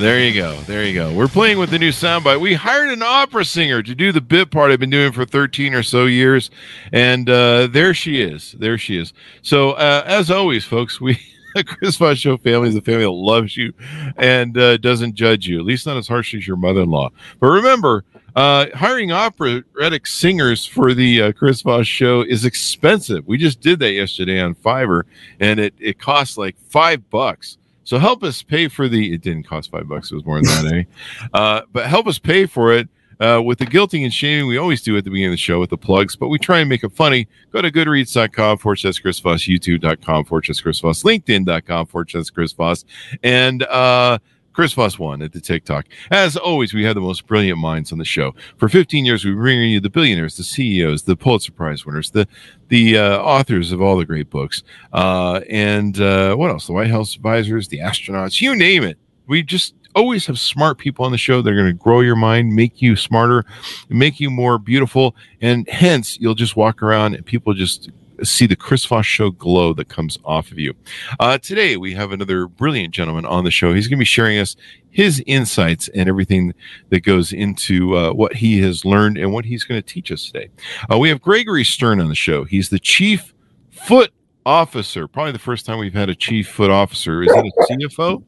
[0.00, 0.58] There you go.
[0.62, 1.12] There you go.
[1.12, 2.40] We're playing with the new soundbite.
[2.40, 5.74] We hired an opera singer to do the bit part I've been doing for 13
[5.74, 6.50] or so years.
[6.90, 8.52] And uh, there she is.
[8.52, 9.12] There she is.
[9.42, 11.20] So, uh, as always, folks, we.
[11.52, 13.72] The Chris Voss Show family is a family that loves you
[14.16, 17.10] and uh, doesn't judge you, at least not as harsh as your mother in law.
[17.40, 18.04] But remember,
[18.36, 23.26] uh, hiring operatic singers for the uh, Chris Voss show is expensive.
[23.26, 25.02] We just did that yesterday on Fiverr,
[25.40, 27.58] and it, it costs like five bucks.
[27.84, 29.14] So help us pay for the.
[29.14, 30.84] It didn't cost five bucks; it was more than that, eh?
[31.34, 32.88] Uh, but help us pay for it
[33.20, 35.60] uh, with the guilting and shaming we always do at the beginning of the show
[35.60, 36.16] with the plugs.
[36.16, 37.28] But we try and make it funny.
[37.52, 42.30] Go to Goodreads.com forward slash Chris Voss, YouTube.com forward slash Chris Voss, LinkedIn.com forward slash
[42.30, 42.84] Chris Voss,
[43.22, 44.18] and uh,
[44.60, 45.86] Chris Voss one at the TikTok.
[46.10, 48.34] As always, we have the most brilliant minds on the show.
[48.58, 52.28] For 15 years, we bring you the billionaires, the CEOs, the Pulitzer Prize winners, the
[52.68, 56.66] the uh, authors of all the great books, uh, and uh, what else?
[56.66, 58.98] The White House advisors, the astronauts, you name it.
[59.26, 61.40] We just always have smart people on the show.
[61.40, 63.46] They're going to grow your mind, make you smarter,
[63.88, 67.88] make you more beautiful, and hence you'll just walk around and people just
[68.22, 70.74] see the Chris Voss show glow that comes off of you.
[71.18, 73.74] Uh, today, we have another brilliant gentleman on the show.
[73.74, 74.56] He's going to be sharing us
[74.90, 76.52] his insights and everything
[76.88, 80.26] that goes into uh, what he has learned and what he's going to teach us
[80.26, 80.50] today.
[80.92, 82.44] Uh, we have Gregory Stern on the show.
[82.44, 83.34] He's the chief
[83.70, 84.12] foot
[84.44, 87.22] officer, probably the first time we've had a chief foot officer.
[87.22, 88.22] Is it a CFO?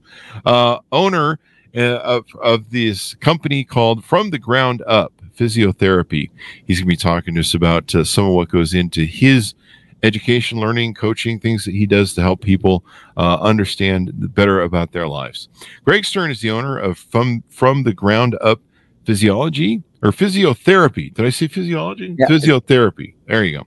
[0.44, 1.38] Uh, owner
[1.76, 6.30] uh, of, of this company called From the Ground Up Physiotherapy.
[6.66, 9.54] He's going to be talking to us about uh, some of what goes into his
[10.02, 12.84] education, learning, coaching, things that he does to help people
[13.16, 15.48] uh, understand better about their lives.
[15.84, 18.60] Greg Stern is the owner of From From the Ground Up
[19.04, 21.14] Physiology or Physiotherapy.
[21.14, 22.14] Did I say physiology?
[22.18, 22.26] Yeah.
[22.26, 23.14] Physiotherapy.
[23.28, 23.66] There you go.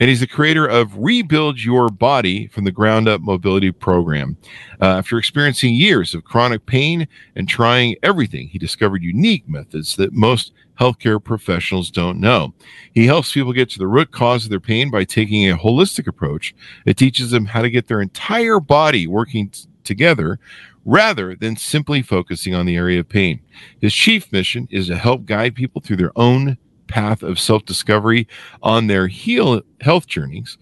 [0.00, 4.36] And he's the creator of Rebuild Your Body from the Ground Up Mobility Program.
[4.80, 7.06] Uh, after experiencing years of chronic pain
[7.36, 12.54] and trying everything, he discovered unique methods that most healthcare professionals don't know.
[12.92, 16.08] He helps people get to the root cause of their pain by taking a holistic
[16.08, 16.54] approach.
[16.86, 20.38] It teaches them how to get their entire body working t- together
[20.88, 23.38] rather than simply focusing on the area of pain.
[23.78, 26.56] His chief mission is to help guide people through their own
[26.86, 28.26] path of self discovery
[28.62, 30.56] on their heal health journeys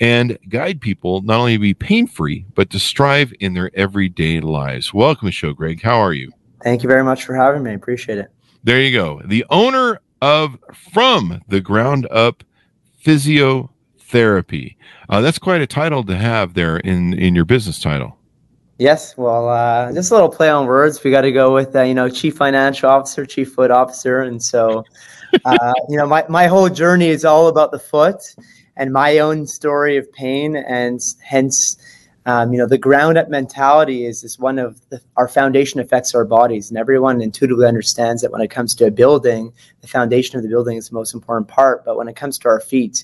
[0.00, 4.40] and guide people not only to be pain free, but to strive in their everyday
[4.40, 4.92] lives.
[4.92, 5.80] Welcome to the show, Greg.
[5.80, 6.32] How are you?
[6.64, 7.72] Thank you very much for having me.
[7.72, 8.32] Appreciate it.
[8.64, 9.22] There you go.
[9.24, 10.58] The owner of
[10.92, 12.42] From the Ground Up
[13.04, 14.74] Physiotherapy.
[15.08, 18.17] Uh, that's quite a title to have there in in your business title.
[18.78, 21.02] Yes, well, uh, just a little play on words.
[21.02, 24.42] We got to go with uh, you know chief financial officer, chief foot officer, and
[24.42, 24.84] so
[25.44, 28.22] uh, you know my my whole journey is all about the foot
[28.76, 31.76] and my own story of pain, and hence
[32.28, 36.14] um, you know, the ground up mentality is, is one of the, our foundation affects
[36.14, 36.68] our bodies.
[36.68, 39.50] And everyone intuitively understands that when it comes to a building,
[39.80, 41.86] the foundation of the building is the most important part.
[41.86, 43.02] But when it comes to our feet,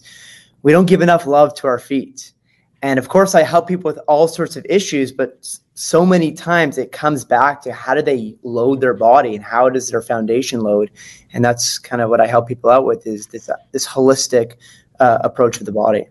[0.63, 2.35] we don't give enough love to our feet.
[2.83, 6.79] And of course, I help people with all sorts of issues, but so many times
[6.79, 10.61] it comes back to how do they load their body and how does their foundation
[10.61, 10.91] load?
[11.33, 14.55] And that's kind of what I help people out with is this, uh, this holistic
[15.01, 16.07] uh, approach of the body.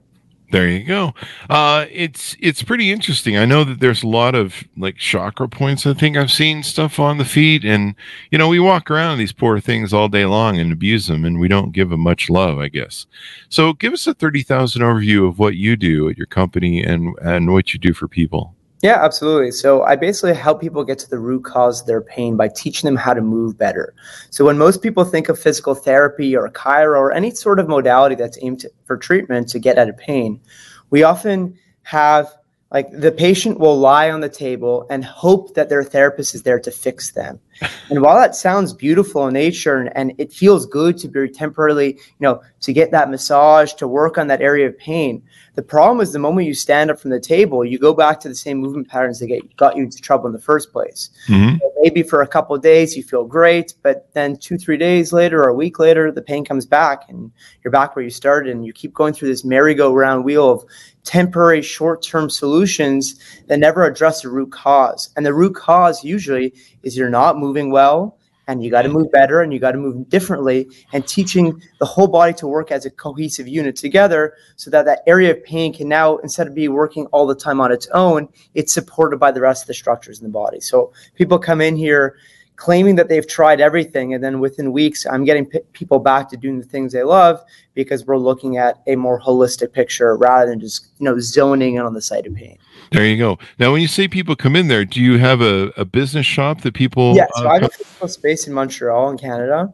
[0.51, 1.15] There you go.
[1.49, 3.37] Uh, it's it's pretty interesting.
[3.37, 5.87] I know that there's a lot of like chakra points.
[5.87, 7.95] I think I've seen stuff on the feet, and
[8.29, 11.39] you know we walk around these poor things all day long and abuse them, and
[11.39, 13.07] we don't give them much love, I guess.
[13.49, 17.17] So, give us a thirty thousand overview of what you do at your company and
[17.19, 18.53] and what you do for people.
[18.83, 19.51] Yeah, absolutely.
[19.51, 22.85] So I basically help people get to the root cause of their pain by teaching
[22.85, 23.95] them how to move better.
[24.29, 28.15] So when most people think of physical therapy or chiro or any sort of modality
[28.15, 30.41] that's aimed to, for treatment to get out of pain,
[30.89, 32.29] we often have
[32.73, 36.59] like the patient will lie on the table and hope that their therapist is there
[36.59, 37.39] to fix them.
[37.89, 41.93] And while that sounds beautiful in nature and, and it feels good to be temporarily,
[41.93, 45.21] you know, to get that massage, to work on that area of pain,
[45.55, 48.29] the problem is the moment you stand up from the table, you go back to
[48.29, 51.11] the same movement patterns that get, got you into trouble in the first place.
[51.27, 51.57] Mm-hmm.
[51.57, 55.13] So maybe for a couple of days you feel great, but then two, three days
[55.13, 57.31] later or a week later, the pain comes back and
[57.63, 60.65] you're back where you started, and you keep going through this merry-go-round wheel of
[61.03, 65.09] temporary short-term solutions that never address the root cause.
[65.15, 66.53] And the root cause usually
[66.83, 68.17] is you're not moving well
[68.47, 68.93] and you got to mm.
[68.93, 72.71] move better and you got to move differently and teaching the whole body to work
[72.71, 76.53] as a cohesive unit together so that that area of pain can now instead of
[76.53, 79.73] be working all the time on its own it's supported by the rest of the
[79.73, 82.17] structures in the body so people come in here
[82.63, 86.37] claiming that they've tried everything and then within weeks i'm getting p- people back to
[86.37, 87.43] doing the things they love
[87.73, 91.81] because we're looking at a more holistic picture rather than just you know zoning in
[91.81, 92.57] on the site of pain
[92.93, 93.39] there you go.
[93.57, 96.61] Now, when you say people come in there, do you have a, a business shop
[96.61, 97.15] that people?
[97.15, 99.73] Yeah, so uh, I have a physical space in Montreal, in Canada.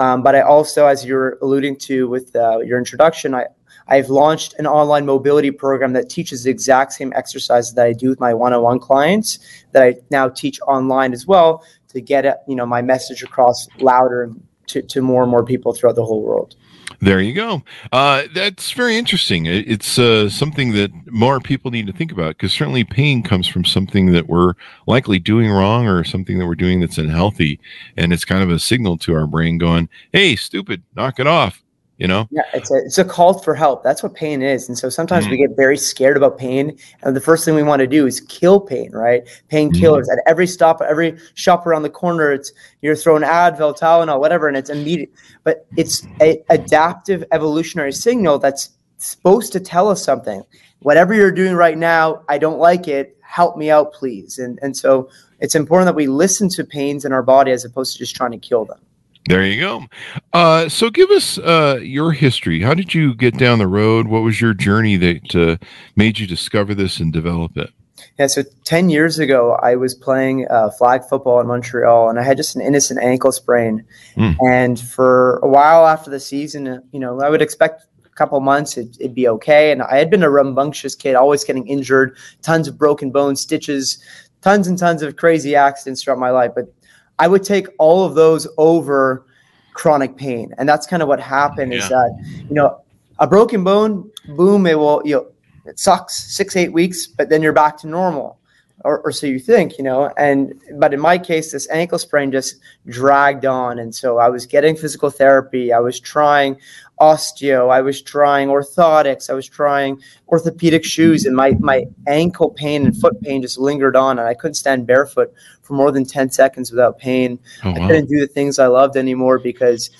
[0.00, 3.46] Um, but I also, as you're alluding to with uh, your introduction, I,
[3.86, 8.08] I've launched an online mobility program that teaches the exact same exercises that I do
[8.08, 9.38] with my one-on-one clients
[9.70, 11.64] that I now teach online as well
[11.96, 14.30] to get you know my message across louder
[14.68, 16.54] to, to more and more people throughout the whole world.
[17.00, 17.62] There you go.
[17.92, 19.44] Uh, that's very interesting.
[19.46, 23.64] It's uh, something that more people need to think about because certainly pain comes from
[23.64, 24.54] something that we're
[24.86, 27.60] likely doing wrong or something that we're doing that's unhealthy.
[27.96, 31.62] And it's kind of a signal to our brain going, hey, stupid, knock it off
[31.98, 32.28] you know?
[32.30, 33.82] Yeah it's a it's a call for help.
[33.82, 34.68] That's what pain is.
[34.68, 35.32] And so sometimes mm-hmm.
[35.32, 38.20] we get very scared about pain and the first thing we want to do is
[38.20, 39.26] kill pain right?
[39.50, 40.18] Painkillers mm-hmm.
[40.18, 42.52] at every stop every shop around the corner it's
[42.82, 45.10] you're throwing advil tylenol whatever and it's immediate
[45.44, 50.42] but it's a adaptive evolutionary signal that's supposed to tell us something.
[50.80, 54.38] Whatever you're doing right now i don't like it help me out please.
[54.38, 55.08] And and so
[55.40, 58.32] it's important that we listen to pains in our body as opposed to just trying
[58.32, 58.80] to kill them
[59.28, 59.84] there you go.
[60.32, 62.62] Uh, so, give us uh, your history.
[62.62, 64.08] How did you get down the road?
[64.08, 65.64] What was your journey that uh,
[65.96, 67.70] made you discover this and develop it?
[68.18, 72.22] Yeah, so 10 years ago, I was playing uh, flag football in Montreal and I
[72.22, 73.84] had just an innocent ankle sprain.
[74.16, 74.36] Mm.
[74.46, 78.78] And for a while after the season, you know, I would expect a couple months
[78.78, 79.70] it, would be okay.
[79.70, 83.98] And I had been a rambunctious kid, always getting injured, tons of broken bones, stitches,
[84.40, 86.52] tons and tons of crazy accidents throughout my life.
[86.54, 86.72] But
[87.18, 89.24] I would take all of those over
[89.72, 90.54] chronic pain.
[90.58, 91.78] And that's kind of what happened yeah.
[91.78, 92.80] is that, you know,
[93.18, 95.26] a broken bone, boom, it will, you know,
[95.64, 98.38] it sucks six, eight weeks, but then you're back to normal.
[98.84, 102.30] Or, or so you think, you know, and but in my case, this ankle sprain
[102.30, 103.78] just dragged on.
[103.78, 105.72] And so I was getting physical therapy.
[105.72, 106.58] I was trying
[107.00, 107.70] osteo.
[107.70, 109.28] I was trying orthotics.
[109.28, 113.96] I was trying orthopedic shoes, and my my ankle pain and foot pain just lingered
[113.96, 115.32] on, and I couldn't stand barefoot
[115.62, 117.38] for more than ten seconds without pain.
[117.64, 117.76] Oh, wow.
[117.76, 119.90] I couldn't do the things I loved anymore because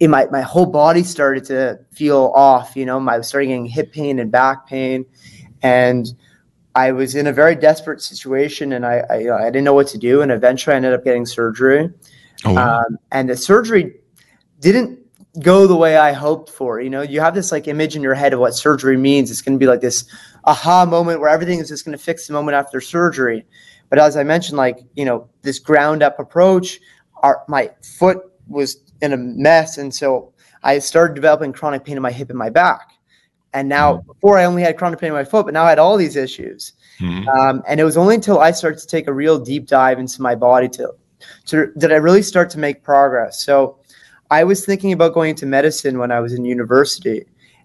[0.00, 2.76] in my my whole body started to feel off.
[2.76, 5.06] You know, I was starting getting hip pain and back pain,
[5.62, 6.06] and
[6.74, 9.98] I was in a very desperate situation, and I I, I didn't know what to
[9.98, 11.90] do, and eventually I ended up getting surgery.
[12.44, 12.78] Oh, wow.
[12.78, 13.96] um, and the surgery
[14.60, 15.00] didn't
[15.40, 16.80] go the way I hoped for.
[16.80, 19.30] You know, you have this like image in your head of what surgery means.
[19.30, 20.04] It's going to be like this
[20.44, 23.44] aha moment where everything is just going to fix the moment after surgery.
[23.88, 26.80] But as I mentioned, like, you know, this ground up approach,
[27.22, 29.78] our, my foot was in a mess.
[29.78, 30.32] And so
[30.62, 32.90] I started developing chronic pain in my hip and my back.
[33.54, 34.06] And now, mm-hmm.
[34.06, 36.16] before I only had chronic pain in my foot, but now I had all these
[36.16, 36.74] issues.
[37.00, 37.28] Mm-hmm.
[37.28, 40.20] Um, and it was only until I started to take a real deep dive into
[40.20, 40.92] my body to,
[41.46, 43.42] to did I really start to make progress.
[43.42, 43.78] So
[44.30, 47.24] I was thinking about going into medicine when I was in university,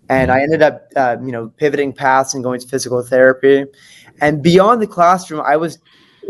[0.10, 3.66] and I ended up, uh, you know, pivoting paths and going to physical therapy.
[4.22, 5.80] And beyond the classroom, I was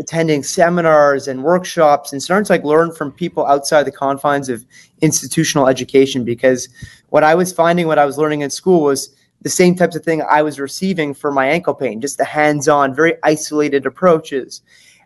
[0.00, 4.64] attending seminars and workshops and starting to like learn from people outside the confines of
[5.00, 6.68] institutional education because
[7.10, 10.04] what I was finding, what I was learning in school was the same types of
[10.04, 14.62] thing I was receiving for my ankle pain, just the hands-on, very isolated approaches.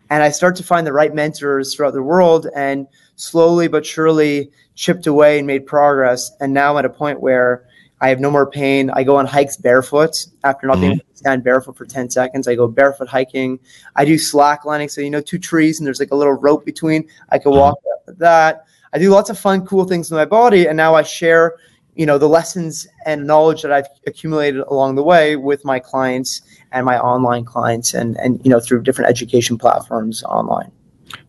[0.09, 2.87] And I start to find the right mentors throughout the world and
[3.19, 6.31] slowly but surely chipped away and made progress.
[6.39, 7.65] And now I'm at a point where
[8.01, 8.89] I have no more pain.
[8.91, 10.81] I go on hikes barefoot after not mm-hmm.
[10.81, 12.47] being able to stand barefoot for 10 seconds.
[12.47, 13.59] I go barefoot hiking.
[13.97, 14.87] I do slack lining.
[14.87, 17.07] So, you know, two trees and there's like a little rope between.
[17.29, 18.19] I can walk mm-hmm.
[18.19, 18.65] that.
[18.93, 20.65] I do lots of fun, cool things with my body.
[20.65, 21.57] And now I share,
[21.95, 26.41] you know, the lessons and knowledge that I've accumulated along the way with my clients
[26.71, 30.71] and my online clients and, and you know, through different education platforms online.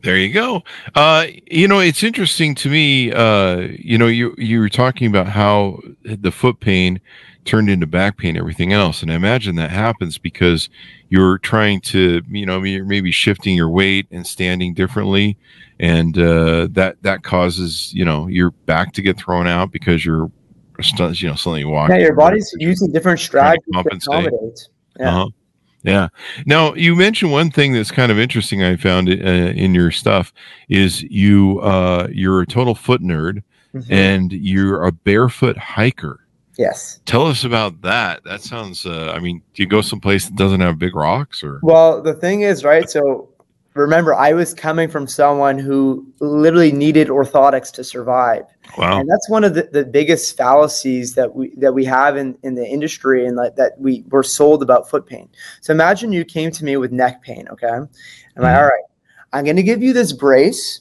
[0.03, 0.63] There you go.
[0.95, 3.13] Uh, you know, it's interesting to me.
[3.13, 7.01] Uh, you know, you you were talking about how the foot pain
[7.45, 9.03] turned into back pain, everything else.
[9.03, 10.69] And I imagine that happens because
[11.09, 15.37] you're trying to, you know, you're maybe shifting your weight and standing differently,
[15.79, 20.31] and uh, that that causes, you know, your back to get thrown out because you're,
[20.79, 21.97] you know, suddenly walking.
[21.97, 24.69] Yeah, your body's using different strategies to, to accommodate.
[24.99, 25.09] Yeah.
[25.09, 25.29] Uh-huh.
[25.83, 26.09] Yeah.
[26.47, 28.63] Now you mentioned one thing that's kind of interesting.
[28.63, 30.33] I found uh, in your stuff
[30.69, 33.43] is you uh, you're a total foot nerd,
[33.75, 33.93] mm-hmm.
[33.93, 36.21] and you're a barefoot hiker.
[36.59, 37.01] Yes.
[37.07, 38.23] Tell us about that.
[38.25, 38.85] That sounds.
[38.85, 41.59] Uh, I mean, do you go someplace that doesn't have big rocks, or?
[41.63, 42.91] Well, the thing is, right.
[42.91, 43.30] So
[43.75, 48.45] remember, I was coming from someone who literally needed orthotics to survive.
[48.77, 48.99] Wow.
[48.99, 52.55] And that's one of the, the biggest fallacies that we that we have in, in
[52.55, 55.29] the industry and like that we were sold about foot pain.
[55.61, 57.69] So imagine you came to me with neck pain, okay?
[57.69, 58.43] I'm mm-hmm.
[58.43, 58.85] like, all right,
[59.33, 60.81] I'm gonna give you this brace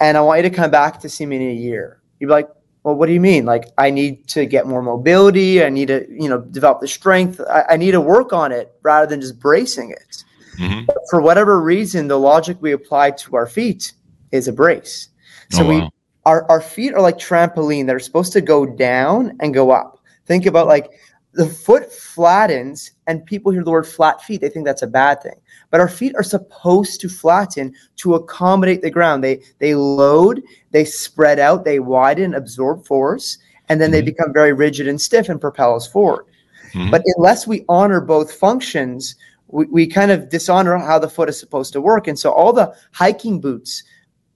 [0.00, 2.00] and I want you to come back to see me in a year.
[2.18, 2.48] You'd be like,
[2.82, 3.46] well, what do you mean?
[3.46, 5.64] Like, I need to get more mobility.
[5.64, 7.40] I need to, you know, develop the strength.
[7.50, 10.24] I, I need to work on it rather than just bracing it.
[10.58, 10.90] Mm-hmm.
[11.10, 13.92] For whatever reason, the logic we apply to our feet
[14.32, 15.08] is a brace.
[15.50, 15.84] So oh, wow.
[15.84, 15.90] we
[16.26, 17.86] our, our feet are like trampoline.
[17.86, 19.98] They're supposed to go down and go up.
[20.26, 20.90] Think about like
[21.34, 25.20] the foot flattens, and people hear the word flat feet, they think that's a bad
[25.20, 25.34] thing.
[25.70, 29.24] But our feet are supposed to flatten to accommodate the ground.
[29.24, 33.94] They they load, they spread out, they widen, absorb force, and then mm-hmm.
[33.94, 36.26] they become very rigid and stiff and propel us forward.
[36.72, 36.90] Mm-hmm.
[36.90, 39.16] But unless we honor both functions,
[39.48, 42.06] we, we kind of dishonor how the foot is supposed to work.
[42.06, 43.82] And so all the hiking boots,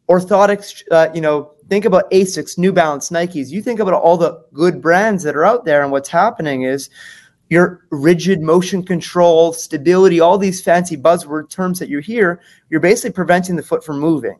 [0.08, 3.50] orthotics, uh, you know, think about Asics, New Balance, Nikes.
[3.50, 6.90] You think about all the good brands that are out there, and what's happening is
[7.50, 13.14] your rigid motion control, stability, all these fancy buzzword terms that you hear, you're basically
[13.14, 14.36] preventing the foot from moving.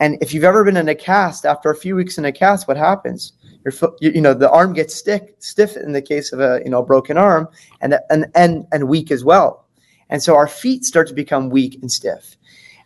[0.00, 2.66] And if you've ever been in a cast, after a few weeks in a cast,
[2.66, 3.32] what happens?
[3.64, 6.60] Your foot, you, you know, the arm gets stick, stiff in the case of a
[6.64, 7.48] you know broken arm,
[7.80, 9.63] and and and and weak as well.
[10.10, 12.36] And so our feet start to become weak and stiff.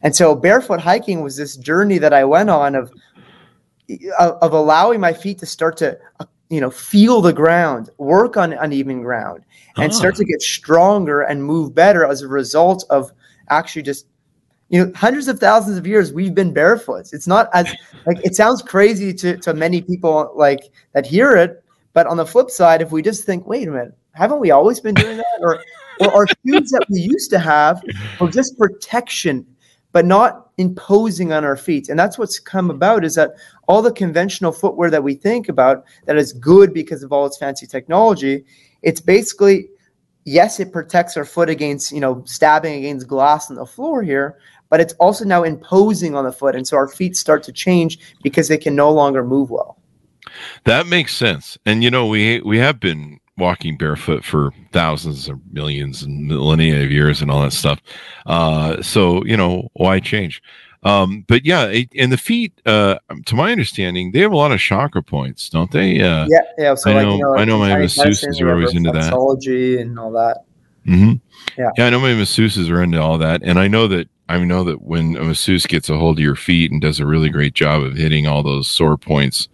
[0.03, 2.93] And so barefoot hiking was this journey that I went on of
[4.19, 8.53] of allowing my feet to start to uh, you know feel the ground work on
[8.53, 9.45] uneven ground
[9.77, 10.29] and start to ah.
[10.29, 13.11] get stronger and move better as a result of
[13.49, 14.07] actually just
[14.69, 17.75] you know hundreds of thousands of years we've been barefoot it's not as
[18.07, 22.27] like it sounds crazy to, to many people like that hear it but on the
[22.27, 25.39] flip side if we just think wait a minute haven't we always been doing that
[25.41, 25.63] or
[26.00, 27.83] or our shoes that we used to have
[28.21, 29.47] were just protection
[29.93, 31.88] but not imposing on our feet.
[31.88, 33.33] And that's what's come about is that
[33.69, 37.38] all the conventional footwear that we think about that is good because of all its
[37.38, 38.45] fancy technology,
[38.83, 39.69] it's basically
[40.25, 44.38] yes, it protects our foot against, you know, stabbing against glass on the floor here,
[44.69, 46.55] but it's also now imposing on the foot.
[46.55, 49.78] And so our feet start to change because they can no longer move well.
[50.64, 51.57] That makes sense.
[51.64, 56.83] And you know, we we have been walking barefoot for thousands or millions and millennia
[56.83, 57.80] of years and all that stuff.
[58.26, 60.42] Uh, so you know why change?
[60.85, 64.61] Um, but yeah, and the feet, uh, to my understanding, they have a lot of
[64.61, 66.00] chakra points, don't they?
[66.00, 66.75] Uh, yeah, yeah.
[66.75, 69.12] So I like, know, you know, I know my masseuses are always into that.
[69.80, 70.45] and all that.
[70.87, 71.14] Mm-hmm.
[71.59, 71.87] Yeah, yeah.
[71.87, 74.83] I know my masseuses are into all that, and I know that I know that
[74.83, 77.83] when a masseuse gets a hold of your feet and does a really great job
[77.83, 79.49] of hitting all those sore points,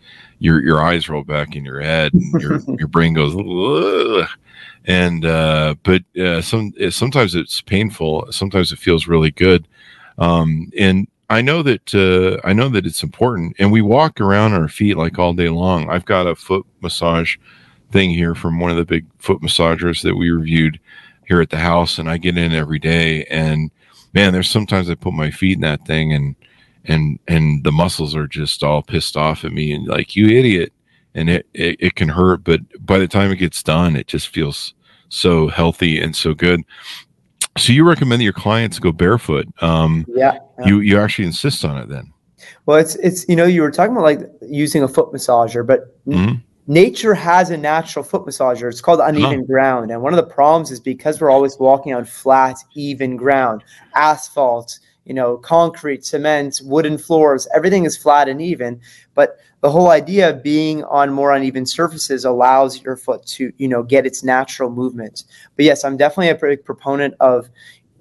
[0.45, 4.29] your your eyes roll back in your head and your your brain goes Ugh.
[4.85, 9.67] and uh, but uh, some sometimes it's painful sometimes it feels really good
[10.19, 14.53] um, and I know that uh, I know that it's important and we walk around
[14.53, 17.37] our feet like all day long I've got a foot massage
[17.91, 20.79] thing here from one of the big foot massagers that we reviewed
[21.27, 23.71] here at the house and I get in every day and
[24.13, 26.37] man there's sometimes I put my feet in that thing and
[26.87, 30.73] and and the muscles are just all pissed off at me and like you idiot
[31.15, 34.29] and it, it, it can hurt but by the time it gets done it just
[34.29, 34.75] feels
[35.09, 36.63] so healthy and so good
[37.57, 40.67] so you recommend your clients go barefoot um yeah, yeah.
[40.67, 42.13] you you actually insist on it then
[42.67, 46.05] well it's it's you know you were talking about like using a foot massager but
[46.07, 46.35] mm-hmm.
[46.67, 49.47] nature has a natural foot massager it's called uneven huh.
[49.47, 53.63] ground and one of the problems is because we're always walking on flat even ground
[53.95, 58.81] asphalt you know, concrete, cement, wooden floors, everything is flat and even.
[59.15, 63.69] But the whole idea of being on more uneven surfaces allows your foot to, you
[63.69, 65.25] know, get its natural movement.
[65.57, 67.49] But yes, I'm definitely a big proponent of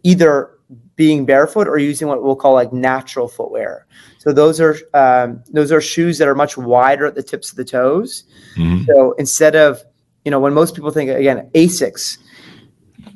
[0.03, 0.51] either
[0.95, 3.85] being barefoot or using what we'll call like natural footwear.
[4.19, 7.57] So those are um, those are shoes that are much wider at the tips of
[7.57, 8.23] the toes.
[8.55, 8.85] Mm-hmm.
[8.85, 9.81] So instead of
[10.23, 12.17] you know when most people think again Asics,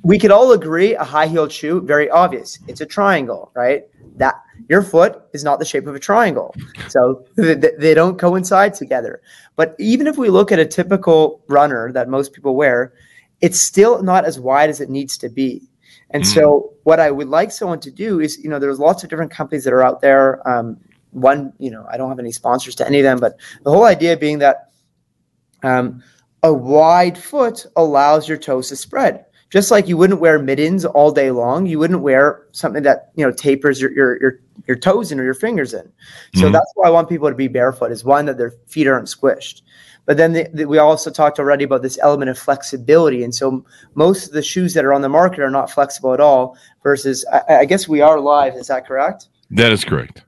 [0.07, 2.59] we could all agree a high heeled shoe, very obvious.
[2.67, 3.83] It's a triangle, right?
[4.15, 4.35] That
[4.69, 6.55] your foot is not the shape of a triangle.
[6.87, 9.21] So they don't coincide together.
[9.57, 12.93] But even if we look at a typical runner that most people wear,
[13.41, 15.67] it's still not as wide as it needs to be.
[16.11, 16.33] And Mm.
[16.33, 19.31] so, what I would like someone to do is, you know, there's lots of different
[19.31, 20.27] companies that are out there.
[20.47, 20.77] Um,
[21.11, 23.83] one, you know, I don't have any sponsors to any of them, but the whole
[23.83, 24.69] idea being that
[25.63, 26.01] um,
[26.43, 29.25] a wide foot allows your toes to spread.
[29.49, 33.25] Just like you wouldn't wear mittens all day long, you wouldn't wear something that you
[33.25, 35.89] know tapers your your your, your toes in or your fingers in.
[36.35, 36.53] So Mhm.
[36.53, 37.91] that's why I want people to be barefoot.
[37.91, 39.61] Is one that their feet aren't squished.
[40.05, 43.65] But then the, the, we also talked already about this element of flexibility, and so
[43.95, 46.57] most of the shoes that are on the market are not flexible at all.
[46.83, 48.55] Versus, I, I guess we are live.
[48.55, 49.27] Is that correct?
[49.51, 50.23] That is correct.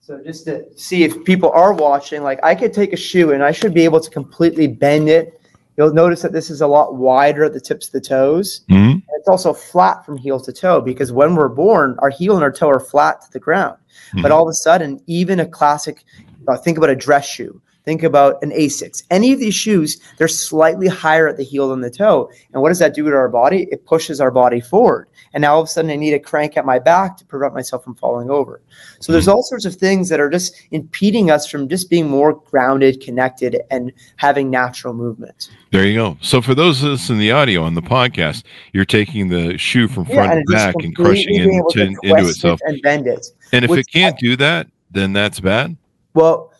[0.00, 3.42] So just to see if people are watching, like I could take a shoe and
[3.42, 5.40] I should be able to completely bend it.
[5.76, 8.60] You'll notice that this is a lot wider at the tips of the toes.
[8.70, 9.02] Mhm.
[9.18, 12.52] It's also flat from heel to toe because when we're born, our heel and our
[12.52, 13.76] toe are flat to the ground.
[14.14, 14.34] But Mhm.
[14.34, 16.04] all of a sudden, even a classic,
[16.48, 19.02] uh, think about a dress shoe, think about an Asics.
[19.10, 22.30] Any of these shoes, they're slightly higher at the heel than the toe.
[22.52, 23.68] And what does that do to our body?
[23.70, 25.08] It pushes our body forward.
[25.34, 27.54] And now all of a sudden, I need a crank at my back to prevent
[27.54, 28.60] myself from falling over.
[29.00, 29.32] So there's hmm.
[29.32, 33.60] all sorts of things that are just impeding us from just being more grounded, connected,
[33.70, 35.50] and having natural movement.
[35.70, 36.18] There you go.
[36.20, 39.88] So for those of us in the audio on the podcast, you're taking the shoe
[39.88, 42.60] from front and to back and crushing it being able to into, into itself.
[42.64, 43.26] it and bend it.
[43.52, 45.76] And if which it can't do that, then that's bad.
[46.14, 46.51] Well,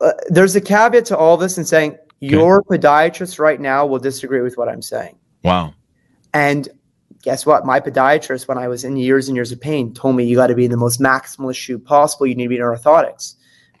[0.00, 4.40] uh, there's a caveat to all this in saying your podiatrist right now will disagree
[4.40, 5.16] with what I'm saying.
[5.44, 5.74] Wow.
[6.34, 6.68] And
[7.22, 7.64] guess what?
[7.64, 10.48] My podiatrist, when I was in years and years of pain, told me you got
[10.48, 12.26] to be in the most maximalist shoe possible.
[12.26, 13.34] You need to be in orthotics.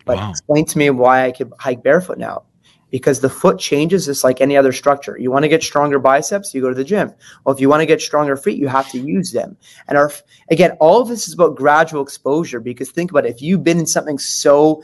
[0.04, 0.30] But Wow.
[0.30, 2.42] explain to me why I could hike barefoot now.
[2.90, 5.18] Because the foot changes just like any other structure.
[5.18, 7.12] You want to get stronger biceps, you go to the gym.
[7.44, 9.58] Well, if you want to get stronger feet, you have to use them.
[9.88, 10.10] And our
[10.50, 12.60] again, all of this is about gradual exposure.
[12.60, 14.82] Because think about it, if you've been in something so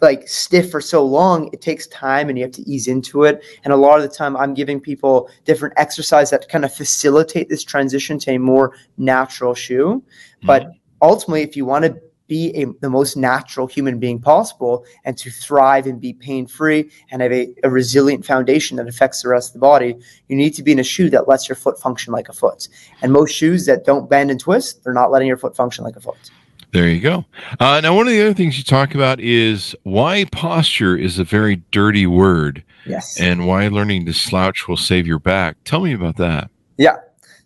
[0.00, 3.42] like stiff for so long, it takes time and you have to ease into it.
[3.64, 7.48] And a lot of the time, I'm giving people different exercise that kind of facilitate
[7.48, 10.02] this transition to a more natural shoe.
[10.04, 10.46] Mm-hmm.
[10.46, 11.96] But ultimately, if you want to
[12.28, 16.90] be a, the most natural human being possible and to thrive and be pain free
[17.10, 19.96] and have a, a resilient foundation that affects the rest of the body,
[20.28, 22.68] you need to be in a shoe that lets your foot function like a foot.
[23.02, 25.96] And most shoes that don't bend and twist, they're not letting your foot function like
[25.96, 26.30] a foot.
[26.72, 27.26] There you go.
[27.60, 31.24] Uh, now, one of the other things you talk about is why posture is a
[31.24, 33.20] very dirty word Yes.
[33.20, 35.56] and why learning to slouch will save your back.
[35.64, 36.50] Tell me about that.
[36.78, 36.96] Yeah.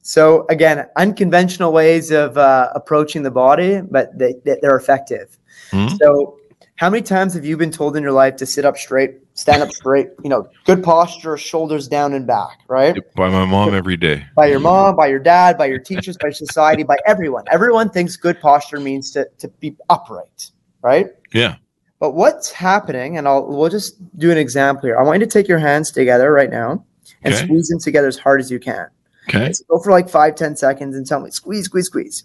[0.02, 5.36] So again, unconventional ways of uh, approaching the body, but they, they, they're effective.
[5.72, 5.98] Mhm.
[5.98, 6.38] So,
[6.76, 9.62] how many times have you been told in your life to sit up straight, stand
[9.62, 10.08] up straight?
[10.22, 12.94] You know, good posture, shoulders down and back, right?
[13.14, 14.24] By my mom every day.
[14.36, 17.44] By your mom, by your dad, by your teachers, by society, by everyone.
[17.50, 20.50] Everyone thinks good posture means to, to be upright,
[20.82, 21.08] right?
[21.32, 21.56] Yeah.
[21.98, 24.98] But what's happening, and I'll we'll just do an example here.
[24.98, 26.84] I want you to take your hands together right now
[27.22, 27.44] and Okay.
[27.44, 28.86] squeeze them together as hard as you can.
[29.30, 29.50] Okay.
[29.52, 32.24] So go for like five, ten seconds and tell me squeeze, squeeze, squeeze.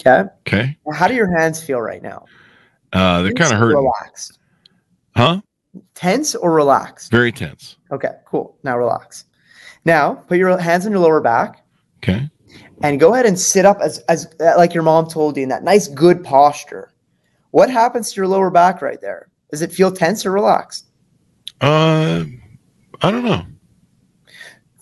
[0.00, 0.30] Okay.
[0.46, 0.78] Okay.
[0.86, 2.24] Now, how do your hands feel right now?
[2.92, 3.76] Uh, they're kind of hurting.
[3.78, 4.38] Relaxed.
[5.16, 5.40] Huh?
[5.94, 7.10] Tense or relaxed?
[7.10, 7.76] Very tense.
[7.90, 8.56] Okay, cool.
[8.62, 9.24] Now relax.
[9.84, 11.64] Now put your hands on your lower back
[12.02, 12.28] Okay.
[12.82, 15.48] and go ahead and sit up as, as uh, like your mom told you in
[15.48, 16.92] that nice, good posture.
[17.52, 19.28] What happens to your lower back right there?
[19.50, 20.86] Does it feel tense or relaxed?
[21.60, 22.24] Uh,
[23.02, 23.44] I don't know.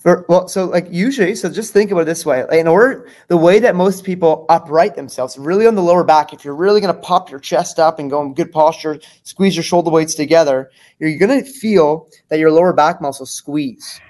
[0.01, 2.47] For, well, so like usually, so just think about it this way.
[2.53, 6.43] In order, the way that most people upright themselves, really on the lower back, if
[6.43, 9.63] you're really going to pop your chest up and go in good posture, squeeze your
[9.63, 14.01] shoulder blades together, you're going to feel that your lower back muscles squeeze,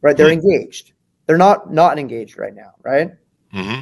[0.00, 0.16] right?
[0.16, 0.92] They're engaged.
[1.26, 3.10] They're not not engaged right now, right?
[3.52, 3.80] Mm-hmm.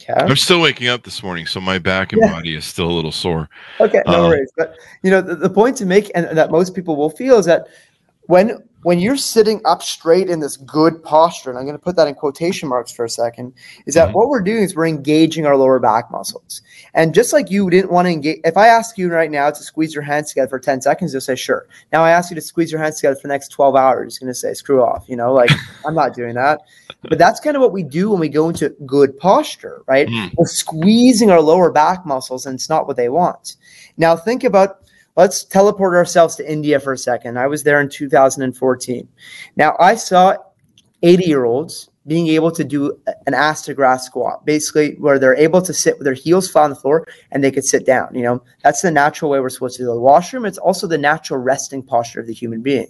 [0.00, 0.14] Okay.
[0.14, 2.32] I'm still waking up this morning, so my back and Yeah.
[2.32, 3.48] body is still a little sore.
[3.80, 4.50] Okay, no Um, worries.
[4.56, 7.46] But you know, the, the point to make and that most people will feel is
[7.46, 7.66] that
[8.28, 11.96] when when you're sitting up straight in this good posture, and I'm going to put
[11.96, 13.52] that in quotation marks for a second,
[13.86, 14.14] is that Mhm.
[14.14, 16.62] what we're doing is we're engaging our lower back muscles.
[16.94, 19.62] And just like you didn't want to engage, if I ask you right now to
[19.62, 21.66] squeeze your hands together for 10 seconds, you'll say, sure.
[21.92, 24.26] Now I ask you to squeeze your hands together for the next 12 hours, you're
[24.26, 25.04] going to say, screw off.
[25.08, 25.50] You know, like
[25.86, 26.60] I'm not doing that.
[27.08, 30.06] But that's kind of what we do when we go into good posture, right?
[30.08, 30.32] Mm.
[30.36, 33.56] We're squeezing our lower back muscles, and it's not what they want.
[33.96, 34.78] Now, think about
[35.20, 37.38] let's teleport ourselves to India for a second.
[37.38, 39.06] I was there in 2014.
[39.54, 40.36] Now, I saw
[41.02, 45.36] 80 year olds being able to do an ass to grass squat, basically, where they're
[45.36, 48.14] able to sit with their heels flat on the floor and they could sit down.
[48.14, 50.46] You know, that's the natural way we're supposed to do the washroom.
[50.46, 52.88] It's also the natural resting posture of the human being,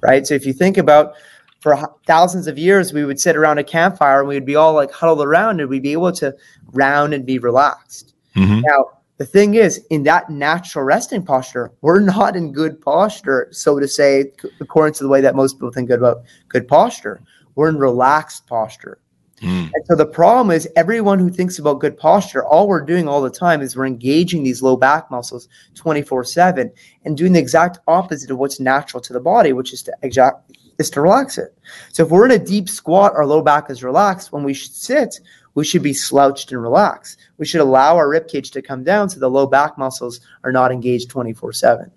[0.00, 0.24] right?
[0.24, 1.14] So if you think about
[1.58, 4.92] for thousands of years, we would sit around a campfire and we'd be all like
[4.92, 6.36] huddled around and we'd be able to
[6.72, 8.14] round and be relaxed.
[8.34, 13.48] hmm Now, the thing is, in that natural resting posture, we're not in good posture,
[13.52, 17.20] so to say, according to the way that most people think about good posture.
[17.54, 18.98] we're in relaxed posture.
[19.40, 19.70] Mm.
[19.72, 23.20] And so the problem is everyone who thinks about good posture, all we're doing all
[23.20, 26.70] the time is we're engaging these low back muscles 24/7
[27.04, 30.52] and doing the exact opposite of what's natural to the body, which is to exact
[30.78, 31.56] is to relax it.
[31.92, 34.32] So if we're in a deep squat, our low back is relaxed.
[34.32, 35.20] When we sit,
[35.54, 37.18] we should be slouched and relaxed.
[37.38, 40.52] We should allow our rib cage to come down so the low back muscles are
[40.52, 41.90] not engaged 24/7.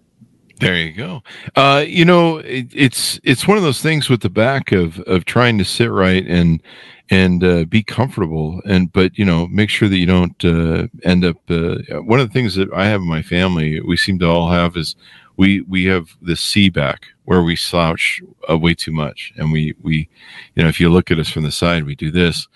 [0.60, 1.22] There you go.
[1.56, 5.26] Uh, you know, it, it's it's one of those things with the back of of
[5.26, 6.62] trying to sit right and
[7.10, 11.26] and uh, be comfortable, and but you know, make sure that you don't uh, end
[11.26, 11.38] up.
[11.50, 14.50] Uh, one of the things that I have in my family, we seem to all
[14.50, 14.96] have, is
[15.38, 19.76] we we have the C back where we slouch uh, way too much, and we
[19.82, 20.08] we,
[20.56, 22.48] you know, if you look at us from the side, we do this.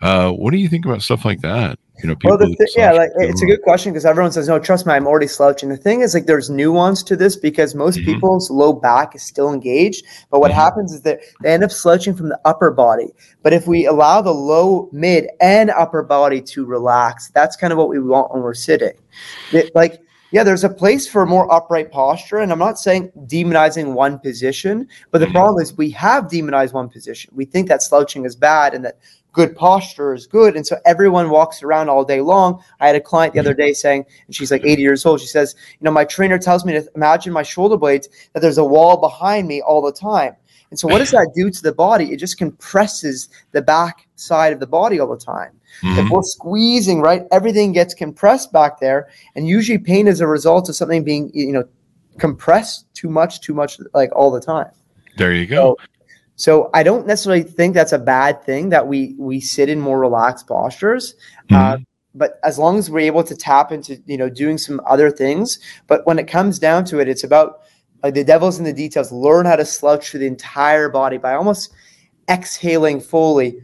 [0.00, 1.80] Uh, what do you think about stuff like that?
[2.00, 4.86] You know, well, th- yeah, like it's a good question because everyone says, "No, trust
[4.86, 8.12] me, I'm already slouching." The thing is, like, there's nuance to this because most mm-hmm.
[8.12, 10.60] people's low back is still engaged, but what mm-hmm.
[10.60, 13.08] happens is that they end up slouching from the upper body.
[13.42, 17.78] But if we allow the low, mid, and upper body to relax, that's kind of
[17.80, 18.94] what we want when we're sitting.
[19.50, 20.00] It, like,
[20.32, 24.88] yeah, there's a place for more upright posture, and I'm not saying demonizing one position,
[25.10, 25.34] but the mm-hmm.
[25.34, 27.32] problem is we have demonized one position.
[27.34, 28.98] We think that slouching is bad and that
[29.32, 30.56] good posture is good.
[30.56, 32.62] And so everyone walks around all day long.
[32.80, 35.20] I had a client the other day saying, and she's like 80 years old.
[35.20, 38.58] She says, you know, my trainer tells me to imagine my shoulder blades that there's
[38.58, 40.34] a wall behind me all the time.
[40.70, 42.12] And so what does that do to the body?
[42.12, 45.59] It just compresses the back side of the body all the time.
[45.82, 45.98] Mm-hmm.
[45.98, 49.08] If we're squeezing, right, everything gets compressed back there.
[49.34, 51.64] And usually pain is a result of something being, you know,
[52.18, 54.70] compressed too much, too much, like all the time.
[55.16, 55.76] There you go.
[55.78, 55.86] So,
[56.36, 60.00] so I don't necessarily think that's a bad thing that we we sit in more
[60.00, 61.14] relaxed postures.
[61.50, 61.54] Mm-hmm.
[61.54, 61.76] Uh,
[62.14, 65.58] but as long as we're able to tap into you know doing some other things,
[65.86, 67.60] but when it comes down to it, it's about
[68.02, 69.12] like the devil's in the details.
[69.12, 71.72] Learn how to slouch through the entire body by almost
[72.28, 73.62] exhaling fully,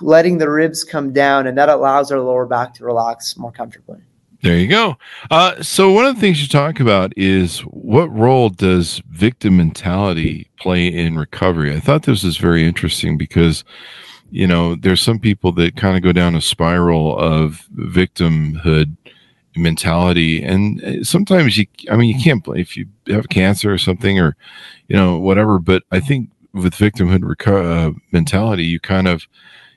[0.00, 3.98] letting the ribs come down, and that allows our lower back to relax more comfortably.
[4.42, 4.96] There you go.
[5.30, 10.48] Uh, so one of the things you talk about is what role does victim mentality
[10.60, 11.74] play in recovery?
[11.74, 13.64] I thought this was very interesting because,
[14.30, 18.96] you know, there's some people that kind of go down a spiral of victimhood
[19.56, 24.20] mentality, and uh, sometimes you, I mean, you can't if you have cancer or something
[24.20, 24.36] or,
[24.86, 25.58] you know, whatever.
[25.58, 29.26] But I think with victimhood reco- uh, mentality, you kind of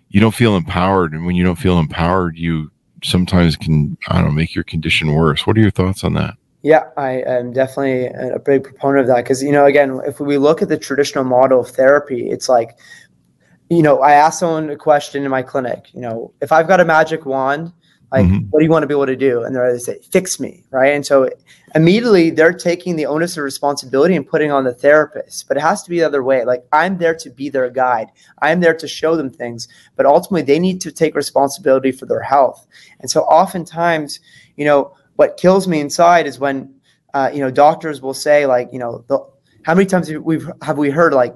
[0.09, 2.71] you don't feel empowered, and when you don't feel empowered, you
[3.03, 5.45] sometimes can I don't know make your condition worse.
[5.45, 6.35] What are your thoughts on that?
[6.61, 10.37] Yeah, I am definitely a big proponent of that because you know again, if we
[10.37, 12.77] look at the traditional model of therapy, it's like
[13.69, 15.87] you know I ask someone a question in my clinic.
[15.93, 17.71] You know, if I've got a magic wand
[18.11, 18.47] like, mm-hmm.
[18.49, 19.43] what do you want to be able to do?
[19.43, 20.93] And they're they say, fix me, right?
[20.93, 21.29] And so
[21.75, 25.47] immediately they're taking the onus of responsibility and putting on the therapist.
[25.47, 26.43] But it has to be the other way.
[26.43, 28.07] Like I'm there to be their guide.
[28.41, 32.21] I'm there to show them things, but ultimately they need to take responsibility for their
[32.21, 32.65] health.
[32.99, 34.19] And so oftentimes,
[34.55, 36.73] you know, what kills me inside is when
[37.13, 39.19] uh, you know doctors will say like, you know, the,
[39.63, 41.35] how many times have we have we heard like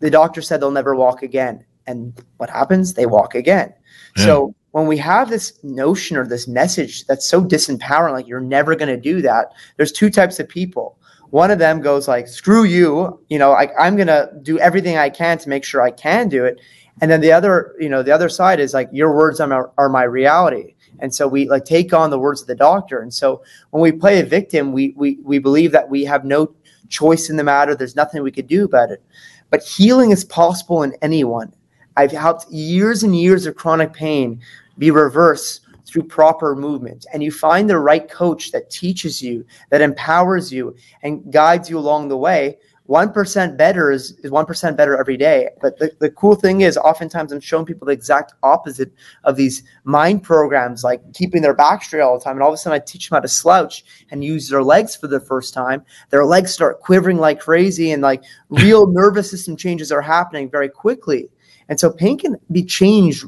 [0.00, 2.94] the doctor said they'll never walk again, and what happens?
[2.94, 3.72] They walk again.
[4.16, 4.24] Yeah.
[4.24, 8.74] So when we have this notion or this message that's so disempowering, like you're never
[8.74, 10.98] going to do that, there's two types of people.
[11.30, 14.96] One of them goes like, screw you, you know, like I'm going to do everything
[14.96, 16.60] I can to make sure I can do it.
[17.00, 19.88] And then the other, you know, the other side is like, your words are, are
[19.88, 20.74] my reality.
[20.98, 23.00] And so we like take on the words of the doctor.
[23.00, 26.54] And so when we play a victim, we, we, we believe that we have no
[26.88, 27.74] choice in the matter.
[27.74, 29.02] There's nothing we could do about it.
[29.50, 31.52] But healing is possible in anyone.
[31.96, 34.40] I've helped years and years of chronic pain
[34.82, 37.06] be reversed through proper movement.
[37.12, 41.78] And you find the right coach that teaches you that empowers you and guides you
[41.78, 42.58] along the way.
[42.88, 45.50] 1% better is, is 1% better every day.
[45.60, 48.92] But the, the cool thing is oftentimes i'm showing people the exact opposite
[49.22, 52.34] of these mind programs like keeping their back straight all the time.
[52.34, 54.96] And all of a sudden i teach them how to slouch and use their legs
[54.96, 55.84] for the first time.
[56.10, 60.68] Their legs start quivering like crazy and like real nervous system changes are happening very
[60.68, 61.28] quickly.
[61.68, 63.24] And so pain can be changed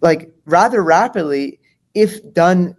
[0.00, 1.60] like rather rapidly
[1.94, 2.76] if done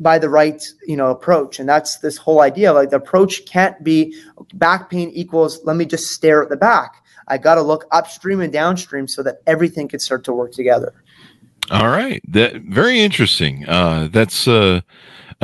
[0.00, 1.58] by the right you know approach.
[1.58, 4.16] And that's this whole idea like the approach can't be
[4.54, 7.02] back pain equals let me just stare at the back.
[7.28, 10.92] I got to look upstream and downstream so that everything can start to work together.
[11.70, 12.20] All right.
[12.28, 13.66] That very interesting.
[13.68, 14.80] Uh that's uh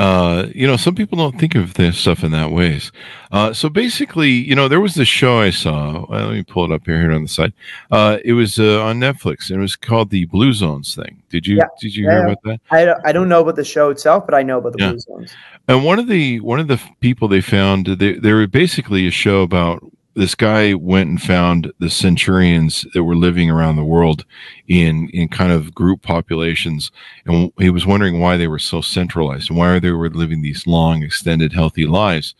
[0.01, 2.91] uh, you know, some people don't think of this stuff in that ways.
[3.33, 6.07] Uh, so basically, you know, there was this show I saw.
[6.09, 7.53] Well, let me pull it up here, here on the side.
[7.91, 11.23] Uh, it was uh, on Netflix, and it was called the Blue Zones thing.
[11.29, 11.67] Did you yeah.
[11.83, 12.61] did you yeah, hear about that?
[12.71, 14.91] I don't, I don't know about the show itself, but I know about the yeah.
[14.93, 15.35] Blue Zones.
[15.69, 19.11] And one of the one of the people they found they they were basically a
[19.11, 24.25] show about this guy went and found the centurions that were living around the world
[24.66, 26.90] in in kind of group populations.
[27.27, 30.66] And he was wondering why they were so centralized and why they were living these
[30.66, 32.35] long extended healthy lives.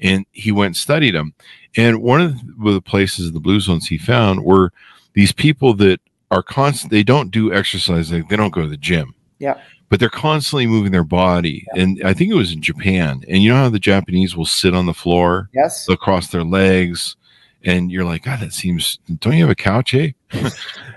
[0.00, 1.34] And he went and studied them.
[1.76, 4.72] And one of the places the blue zones he found were
[5.14, 9.14] these people that are constant they don't do exercise they don't go to the gym.
[9.38, 9.58] Yeah
[9.92, 11.66] but they're constantly moving their body.
[11.74, 11.82] Yeah.
[11.82, 13.22] And I think it was in Japan.
[13.28, 15.50] And you know how the Japanese will sit on the floor?
[15.52, 15.84] Yes.
[15.84, 17.14] They'll cross their legs.
[17.62, 20.12] And you're like, God, that seems, don't you have a couch, eh?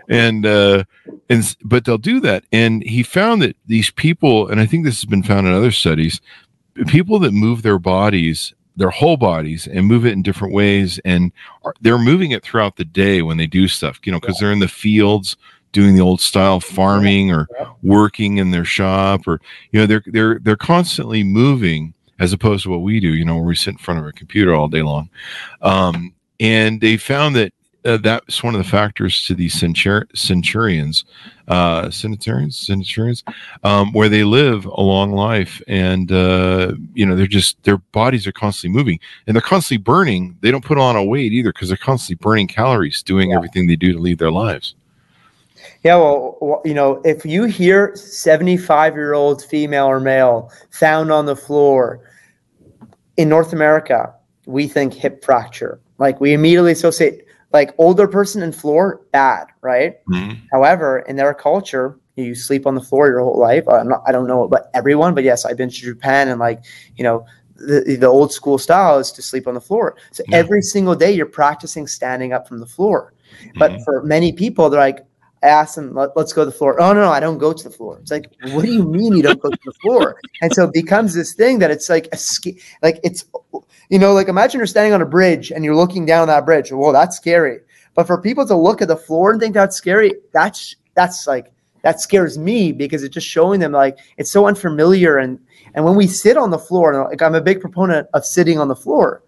[0.10, 0.86] and, uh,
[1.28, 2.46] and, but they'll do that.
[2.54, 5.72] And he found that these people, and I think this has been found in other
[5.72, 6.22] studies,
[6.88, 11.32] people that move their bodies their whole bodies and move it in different ways and
[11.64, 14.52] are, they're moving it throughout the day when they do stuff you know because they're
[14.52, 15.38] in the fields
[15.76, 17.50] doing the old style farming or
[17.84, 22.70] working in their shop or you know they're they're they're constantly moving as opposed to
[22.70, 24.82] what we do you know where we sit in front of a computer all day
[24.82, 25.10] long.
[25.62, 31.06] Um, and they found that uh, that's one of the factors to these centur- centurions
[31.50, 33.24] uh centurions centurions
[33.64, 38.26] um, where they live a long life and uh, you know they're just their bodies
[38.26, 40.38] are constantly moving and they're constantly burning.
[40.40, 43.36] They don't put on a weight either because they're constantly burning calories doing yeah.
[43.36, 44.74] everything they do to lead their lives
[45.84, 51.26] yeah, well, you know, if you hear 75 year old female or male found on
[51.26, 52.02] the floor
[53.18, 54.14] in North America,
[54.46, 55.80] we think hip fracture.
[55.98, 60.06] Like we immediately associate like older person and floor bad, right?
[60.08, 60.46] Mm-hmm.
[60.52, 63.68] However, in their culture, you sleep on the floor your whole life.
[63.68, 66.64] I'm not, I don't know about everyone, but yes, I've been to Japan and like,
[66.96, 67.26] you know,
[67.56, 69.96] the, the old school style is to sleep on the floor.
[70.12, 70.38] So yeah.
[70.38, 73.14] every single day you're practicing standing up from the floor.
[73.56, 73.84] But mm-hmm.
[73.84, 75.06] for many people, they're like,
[75.48, 76.80] asked them, Let, us go to the floor.
[76.82, 78.00] Oh, no, no, I don't go to the floor.
[78.00, 80.20] It's like, what do you mean you don't go to the floor?
[80.42, 83.26] And so it becomes this thing that it's like, a ski, like it's,
[83.90, 86.72] you know, like imagine you're standing on a bridge and you're looking down that bridge.
[86.72, 87.60] Well, that's scary.
[87.94, 91.52] But for people to look at the floor and think that's scary, that's, that's like,
[91.84, 95.20] that scares me because it's just showing them like it's so unfamiliar.
[95.20, 95.40] And,
[95.76, 98.68] and when we sit on the floor, like I'm a big proponent of sitting on
[98.68, 99.24] the floor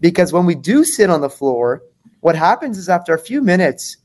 [0.00, 1.82] because when we do sit on the floor,
[2.20, 3.97] what happens is after a few minutes,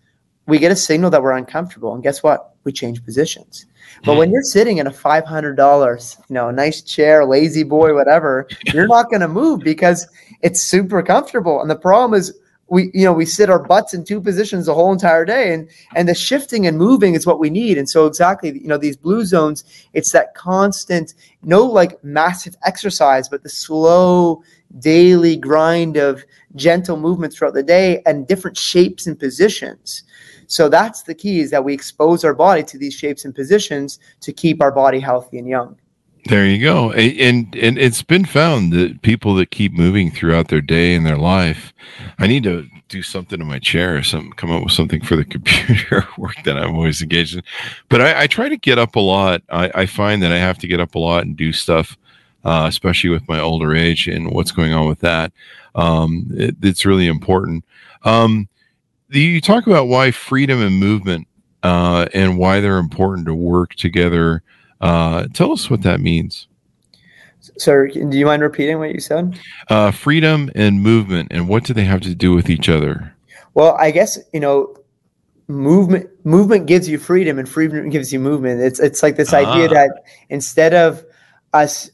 [0.46, 1.94] we get a signal that we're uncomfortable.
[1.94, 2.56] And guess what?
[2.64, 3.66] We change positions.
[4.06, 4.34] But when hmm.
[4.34, 8.88] you're sitting in a five hundred dollars, you know, nice chair, lazy boy, whatever, you're
[8.88, 10.08] not going to move because
[10.42, 11.62] it's super comfortable.
[11.62, 14.74] And the problem is, we you know we sit our butts in two positions the
[14.74, 17.78] whole entire day, and and the shifting and moving is what we need.
[17.78, 23.30] And so exactly, you know, these blue zones, it's that constant, no like massive exercise,
[23.30, 24.42] but the slow
[24.80, 26.24] daily grind of
[26.56, 30.04] gentle movement throughout the day and different shapes and positions
[30.48, 34.00] so that's the key is that we expose our body to these shapes and positions
[34.22, 35.78] to keep our body healthy and young.
[36.26, 36.92] There you go.
[36.94, 41.18] And and it's been found that people that keep moving throughout their day and their
[41.18, 41.74] life,
[42.18, 45.16] I need to do something in my chair or something, come up with something for
[45.18, 47.44] the computer work that I'm always engaged in.
[47.90, 49.42] But I, I try to get up a lot.
[49.50, 51.98] I, I, find that I have to get up a lot and do stuff,
[52.44, 55.32] uh, especially with my older age and what's going on with that.
[55.76, 57.66] Um, it, it's really important.
[58.04, 58.48] Um,
[59.10, 61.28] you talk about why freedom and movement
[61.62, 64.44] uh, and why they're important to work together.
[64.82, 66.48] Uh, tell us what that means.
[67.58, 69.38] Sir, do you mind repeating what you said?
[69.70, 73.14] Uh, freedom and movement, and what do they have to do with each other?
[73.54, 74.76] Well, I guess you know,
[75.48, 78.62] movement movement gives you freedom, and freedom gives you movement.
[78.62, 79.38] It's it's like this ah.
[79.38, 81.04] idea that instead of
[81.54, 81.92] us,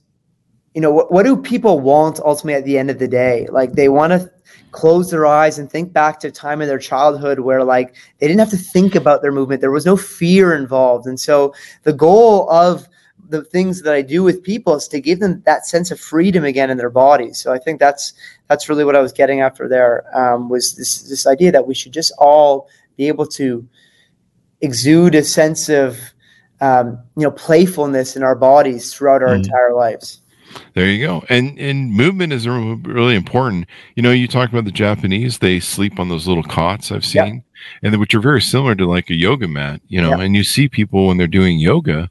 [0.74, 3.48] you know, what, what do people want ultimately at the end of the day?
[3.52, 4.32] Like they want to
[4.72, 8.28] close their eyes and think back to a time in their childhood where like they
[8.28, 11.52] didn't have to think about their movement there was no fear involved and so
[11.86, 12.88] the goal of
[13.30, 16.44] the things that I do with people is to give them that sense of freedom
[16.44, 17.38] again in their bodies.
[17.40, 18.14] So I think that's
[18.48, 21.76] that's really what I was getting after there um, was this this idea that we
[21.76, 23.68] should just all be able to
[24.62, 26.00] exude a sense of
[26.60, 29.44] um, you know playfulness in our bodies throughout our mm.
[29.44, 30.22] entire lives.
[30.74, 31.24] There you go.
[31.30, 33.66] And and movement is really important.
[33.96, 37.44] You know, you talk about the Japanese; they sleep on those little cots I've seen,
[37.84, 39.82] and which are very similar to like a yoga mat.
[39.88, 42.10] You know, and you see people when they're doing yoga,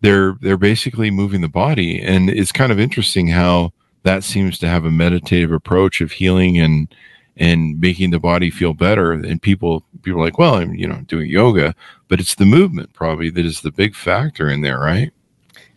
[0.00, 4.68] they're they're basically moving the body, and it's kind of interesting how that seems to
[4.68, 6.94] have a meditative approach of healing and
[7.36, 9.12] and making the body feel better.
[9.12, 11.74] And people people are like, well, I'm you know doing yoga,
[12.08, 15.12] but it's the movement probably that is the big factor in there, right?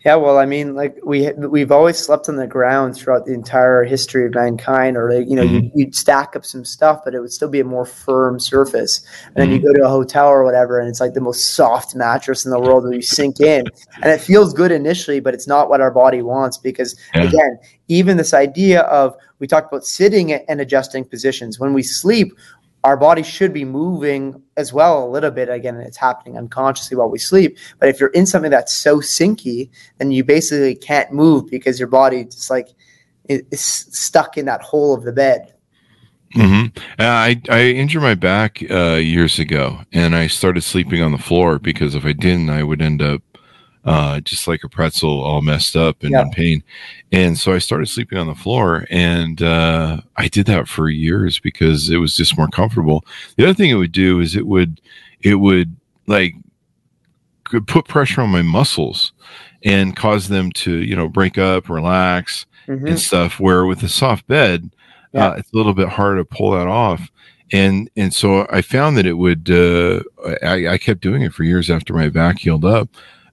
[0.06, 3.82] Yeah, well, I mean, like we we've always slept on the ground throughout the entire
[3.82, 5.54] history of mankind, or like, you know, mm-hmm.
[5.54, 9.04] you'd, you'd, stack up some stuff, but it would still be a more firm surface.
[9.26, 9.66] And then mm-hmm.
[9.66, 12.52] you go to a hotel or whatever, and it's like the most soft mattress in
[12.52, 13.66] the world where you sink in,
[14.00, 17.24] and it feels good initially, but it's not what our body wants because yeah.
[17.24, 22.32] again, even this idea of we talked about sitting and adjusting positions when we sleep
[22.84, 25.48] our body should be moving as well a little bit.
[25.48, 27.58] Again, it's happening unconsciously while we sleep.
[27.78, 31.88] But if you're in something that's so sinky, then you basically can't move because your
[31.88, 32.68] body just like
[33.28, 35.52] is stuck in that hole of the bed.
[36.34, 36.78] Mm-hmm.
[36.98, 41.18] Uh, I I injured my back uh, years ago, and I started sleeping on the
[41.18, 43.22] floor because if I didn't, I would end up
[43.86, 46.22] uh, just like a pretzel, all messed up and yeah.
[46.22, 46.62] in pain.
[47.12, 51.38] And so I started sleeping on the floor, and uh, I did that for years
[51.38, 53.04] because it was just more comfortable.
[53.36, 54.80] The other thing it would do is it would,
[55.22, 56.34] it would like
[57.66, 59.12] put pressure on my muscles
[59.64, 62.88] and cause them to you know break up, relax, mm-hmm.
[62.88, 63.38] and stuff.
[63.38, 64.70] Where with a soft bed,
[65.12, 65.28] yeah.
[65.28, 67.10] uh, it's a little bit harder to pull that off
[67.52, 69.50] and and so I found that it would.
[69.50, 70.02] Uh,
[70.42, 72.88] I, I, kept doing it for years after my back healed up,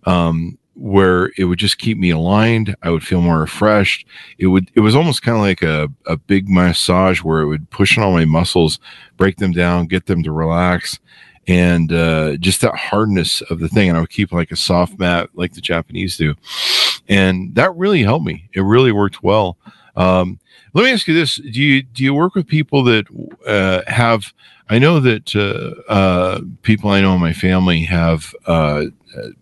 [0.05, 2.75] um, where it would just keep me aligned.
[2.81, 4.07] I would feel more refreshed.
[4.39, 7.69] It would, it was almost kind of like a, a big massage where it would
[7.69, 8.79] push on all my muscles,
[9.17, 10.99] break them down, get them to relax.
[11.45, 13.89] And uh, just that hardness of the thing.
[13.89, 16.35] And I would keep like a soft mat like the Japanese do.
[17.09, 18.49] And that really helped me.
[18.53, 19.57] It really worked well.
[19.95, 20.39] Um,
[20.73, 23.05] let me ask you this: Do you do you work with people that
[23.45, 24.33] uh, have?
[24.69, 28.85] I know that uh, uh, people I know in my family have uh,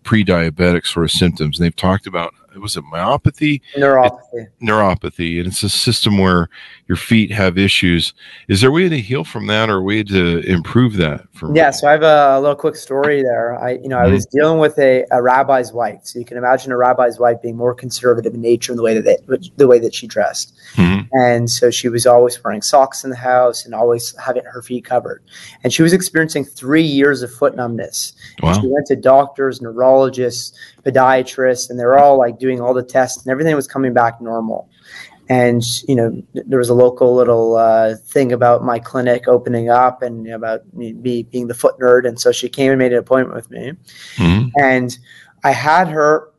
[0.02, 1.58] pre-diabetic sort of symptoms.
[1.58, 3.60] And they've talked about was it myopathy?
[3.76, 4.48] Neuropathy.
[4.62, 6.48] neuropathy, and it's a system where
[6.88, 8.12] your feet have issues.
[8.48, 11.26] Is there a way to heal from that, or a way to improve that?
[11.32, 13.58] From yeah, so I have a, a, little quick story there.
[13.58, 14.10] I, you know, mm-hmm.
[14.10, 17.40] I was dealing with a, a rabbi's wife, so you can imagine a rabbi's wife
[17.42, 20.54] being more conservative in nature in the way that they, the way that she dressed,
[20.74, 21.06] mm-hmm.
[21.12, 24.84] and so she was always wearing socks in the house and always having her feet
[24.84, 25.22] covered,
[25.64, 28.12] and she was experiencing three years of foot numbness.
[28.42, 28.60] Wow.
[28.60, 33.22] She went to doctors, neurologists, podiatrists, and they were all like doing all the tests,
[33.22, 34.68] and everything was coming back normal.
[35.28, 40.02] And you know, there was a local little uh, thing about my clinic opening up,
[40.02, 42.06] and about me being the foot nerd.
[42.06, 43.72] And so she came and made an appointment with me,
[44.16, 44.48] mm-hmm.
[44.60, 44.98] and
[45.44, 46.32] I had her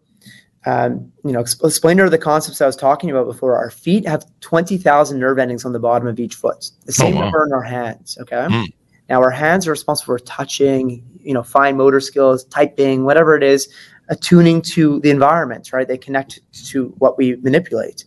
[0.66, 3.58] um, you know, explain to her the concepts I was talking about before.
[3.58, 6.70] Our feet have 20,000 nerve endings on the bottom of each foot.
[6.86, 7.24] The oh, same oh, wow.
[7.24, 8.18] number in our hands.
[8.22, 8.36] Okay.
[8.36, 8.74] Mm.
[9.10, 13.44] Now, our hands are responsible for touching, you know, fine motor skills, typing, whatever it
[13.44, 13.68] is,
[14.10, 15.88] attuning to the environment, right?
[15.88, 18.06] They connect to what we manipulate.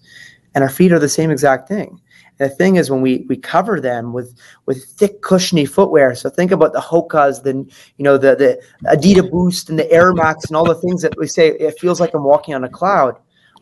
[0.55, 2.01] And our feet are the same exact thing.
[2.39, 4.35] And the thing is when we we cover them with
[4.67, 6.15] with thick cushiony footwear.
[6.15, 7.55] So think about the Hokas, the
[7.97, 11.17] you know the the Adidas Boost and the Air Max and all the things that
[11.19, 13.17] we say it feels like I'm walking on a cloud.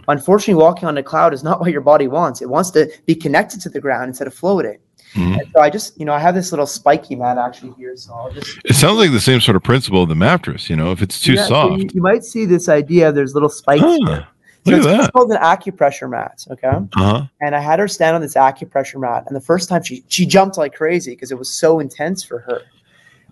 [0.09, 2.43] Unfortunately, walking on a cloud is not what your body wants.
[2.43, 4.79] It wants to be connected to the ground instead of floating.
[5.15, 5.51] Mm-hmm.
[5.55, 7.97] so I just, you know, I have this little spiky mat actually here.
[7.97, 8.59] So I'll just.
[8.65, 10.69] It sounds like the same sort of principle of the mattress.
[10.69, 13.13] You know, if it's too yeah, soft, so you, you, might see this idea.
[13.13, 13.83] There's little spikes.
[13.83, 13.99] Huh.
[14.07, 14.29] Here.
[14.65, 15.13] So Look it's, at that.
[15.13, 16.45] called an acupressure mat.
[16.51, 16.69] Okay.
[16.69, 17.27] Uh-huh.
[17.43, 20.25] And I had her stand on this acupressure mat, and the first time she she
[20.25, 22.63] jumped like crazy because it was so intense for her.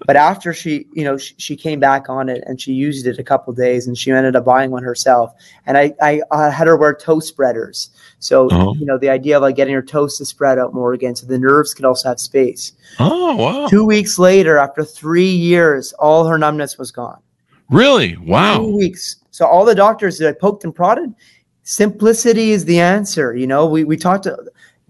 [0.06, 3.18] But after she, you know, she, she, came back on it and she used it
[3.18, 5.32] a couple days and she ended up buying one herself.
[5.66, 7.90] And I, I, I had her wear toe spreaders.
[8.18, 8.72] So, uh-huh.
[8.78, 11.14] you know, the idea of like getting her toes to spread out more again.
[11.14, 12.72] So the nerves could also have space.
[12.98, 13.66] Oh, wow.
[13.68, 17.20] Two weeks later, after three years, all her numbness was gone.
[17.70, 18.16] Really?
[18.18, 18.58] Wow.
[18.58, 19.16] Two weeks.
[19.30, 21.14] So all the doctors that I poked and prodded,
[21.62, 23.34] simplicity is the answer.
[23.34, 24.36] You know, we, we talked to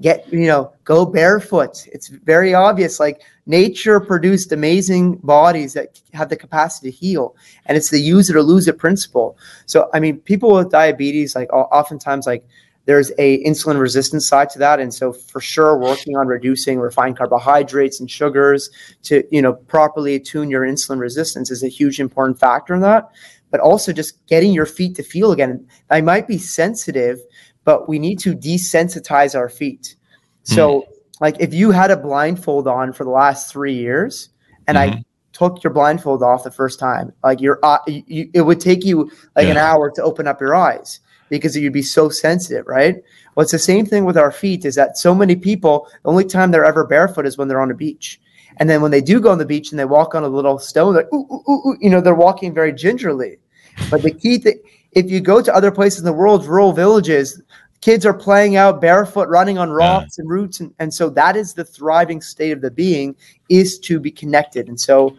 [0.02, 1.86] get, you know, go barefoot.
[1.92, 3.00] It's very obvious.
[3.00, 7.36] Like nature produced amazing bodies that have the capacity to heal.
[7.66, 9.38] And it's the use it or lose it principle.
[9.66, 12.44] So, I mean, people with diabetes, like oftentimes, like
[12.84, 14.80] there's a insulin resistance side to that.
[14.80, 18.70] And so for sure, working on reducing refined carbohydrates and sugars
[19.04, 23.08] to, you know, properly attune your insulin resistance is a huge important factor in that.
[23.52, 25.66] But also just getting your feet to feel again.
[25.90, 27.20] I might be sensitive,
[27.64, 29.96] but we need to desensitize our feet.
[30.42, 30.87] So, mm.
[31.20, 34.31] like, if you had a blindfold on for the last three years,
[34.66, 34.98] and mm-hmm.
[34.98, 38.85] I took your blindfold off the first time, like your, uh, you, it would take
[38.85, 39.53] you like yeah.
[39.53, 42.96] an hour to open up your eyes because you'd be so sensitive, right?
[43.35, 44.64] Well, it's the same thing with our feet.
[44.64, 45.88] Is that so many people?
[46.03, 48.20] The only time they're ever barefoot is when they're on a beach.
[48.59, 50.59] And then when they do go on the beach and they walk on a little
[50.59, 53.38] stone, like, ooh, ooh, ooh, you know, they're walking very gingerly.
[53.90, 54.61] But the key thing,
[54.92, 57.40] if you go to other places in the world, rural villages,
[57.83, 60.23] kids are playing out barefoot running on rocks yeah.
[60.23, 63.14] and roots and, and so that is the thriving state of the being
[63.51, 65.14] is to be connected and so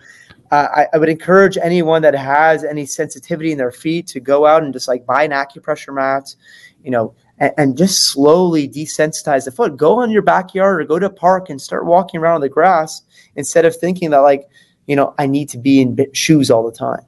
[0.54, 4.46] uh, I, I would encourage anyone that has any sensitivity in their feet to go
[4.46, 6.36] out and just like buy an acupressure mat,
[6.84, 9.78] you know, and, and just slowly desensitize the foot.
[9.78, 12.50] Go in your backyard or go to a park and start walking around on the
[12.50, 13.02] grass
[13.36, 14.48] instead of thinking that like,
[14.86, 17.04] you know, I need to be in shoes all the time.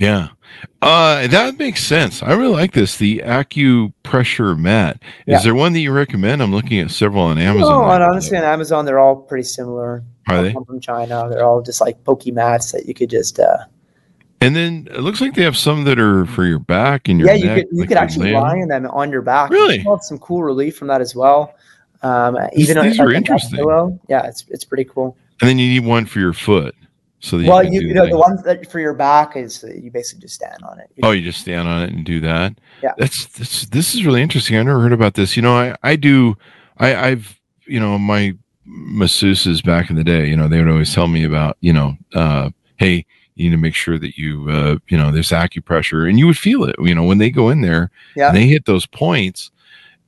[0.00, 0.28] Yeah.
[0.82, 2.22] Uh, that makes sense.
[2.22, 2.96] I really like this.
[2.96, 4.96] The acupressure mat.
[5.26, 5.38] Is Yeah.
[5.40, 6.42] there one that you recommend?
[6.42, 7.70] I'm looking at several on Amazon.
[7.70, 10.02] No, right honestly, on Amazon, they're all pretty similar.
[10.28, 10.52] Are they?
[10.52, 11.28] Come from China.
[11.30, 13.58] They're all just like pokey mats that you could just, uh,
[14.40, 17.28] And then it looks like they have some that are for your back and your
[17.28, 17.56] yeah, you neck.
[17.58, 18.86] could you like could actually lay on lie them.
[18.86, 19.50] on your back.
[19.50, 19.80] Really?
[19.80, 21.54] You some cool relief from that as well.
[22.02, 23.58] Um, These- even on- these like are interesting.
[23.58, 23.98] pillow.
[24.08, 25.14] Yeah, it's it's pretty cool.
[25.42, 26.74] And then you need one for your foot.
[27.22, 29.90] So well, you, you, you know the- the ones that for your back is you
[29.90, 30.90] basically just stand on it.
[30.96, 32.54] You Oh, you just stand on it and do that.
[32.82, 32.92] Yeah.
[32.96, 33.66] that's this.
[33.66, 34.56] This is really interesting.
[34.56, 35.36] I never heard about this.
[35.36, 36.36] You know, I I do.
[36.78, 38.34] I I've you know my
[38.66, 40.28] masseuses back in the day.
[40.28, 43.04] You know, they would always tell me about you know, uh, hey,
[43.34, 46.38] you need to make sure that you uh, you know there's acupressure, and you would
[46.38, 46.76] feel it.
[46.80, 48.28] You know, when they go in there Yeah.
[48.28, 49.50] and they hit those points.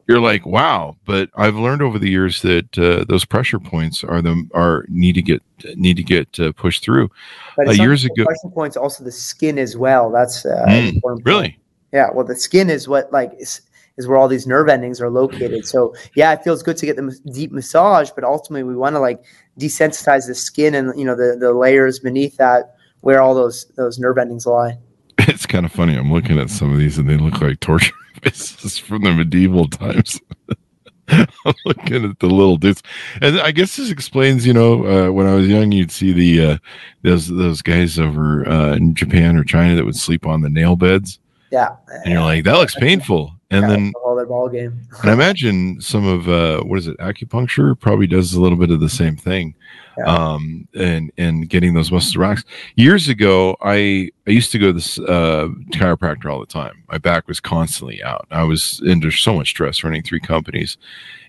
[0.08, 0.96] You're like, wow!
[1.04, 5.14] But I've learned over the years that uh, those pressure points are the are need
[5.14, 5.42] to get
[5.76, 7.10] need to get uh, pushed through.
[7.56, 10.10] But Uh, years ago- pressure points also the skin as well.
[10.10, 11.26] That's uh, Mm, important point.
[11.26, 11.58] Really?
[11.92, 13.60] Yeah, well, the skin is what like is,
[13.96, 15.66] is where all these nerve endings are located.
[15.66, 19.00] So yeah, it feels good to get the deep massage, but ultimately we want to
[19.00, 19.22] like
[19.58, 23.98] desensitize the skin and you know the the layers beneath that where all those those
[23.98, 24.78] nerve endings lie.
[25.28, 25.96] It's kind of funny.
[25.96, 29.68] I'm looking at some of these and they look like torture devices from the medieval
[29.68, 30.20] times.
[31.08, 32.82] I'm looking at the little dudes,
[33.20, 34.46] and I guess this explains.
[34.46, 36.58] You know, uh, when I was young, you'd see the uh,
[37.02, 40.76] those those guys over uh, in Japan or China that would sleep on the nail
[40.76, 41.18] beds,
[41.50, 43.34] Yeah, and you're like, that looks painful.
[43.50, 44.80] And yeah, then, all their ball game.
[45.02, 48.70] and I imagine some of uh, what is it, acupuncture probably does a little bit
[48.70, 49.54] of the same thing,
[49.98, 50.04] Yeah.
[50.04, 52.46] um, and and getting those muscles relaxed.
[52.76, 56.82] Years ago, I I used to go to this uh, chiropractor all the time.
[56.90, 58.26] My back was constantly out.
[58.30, 60.78] I was under so much stress running three companies,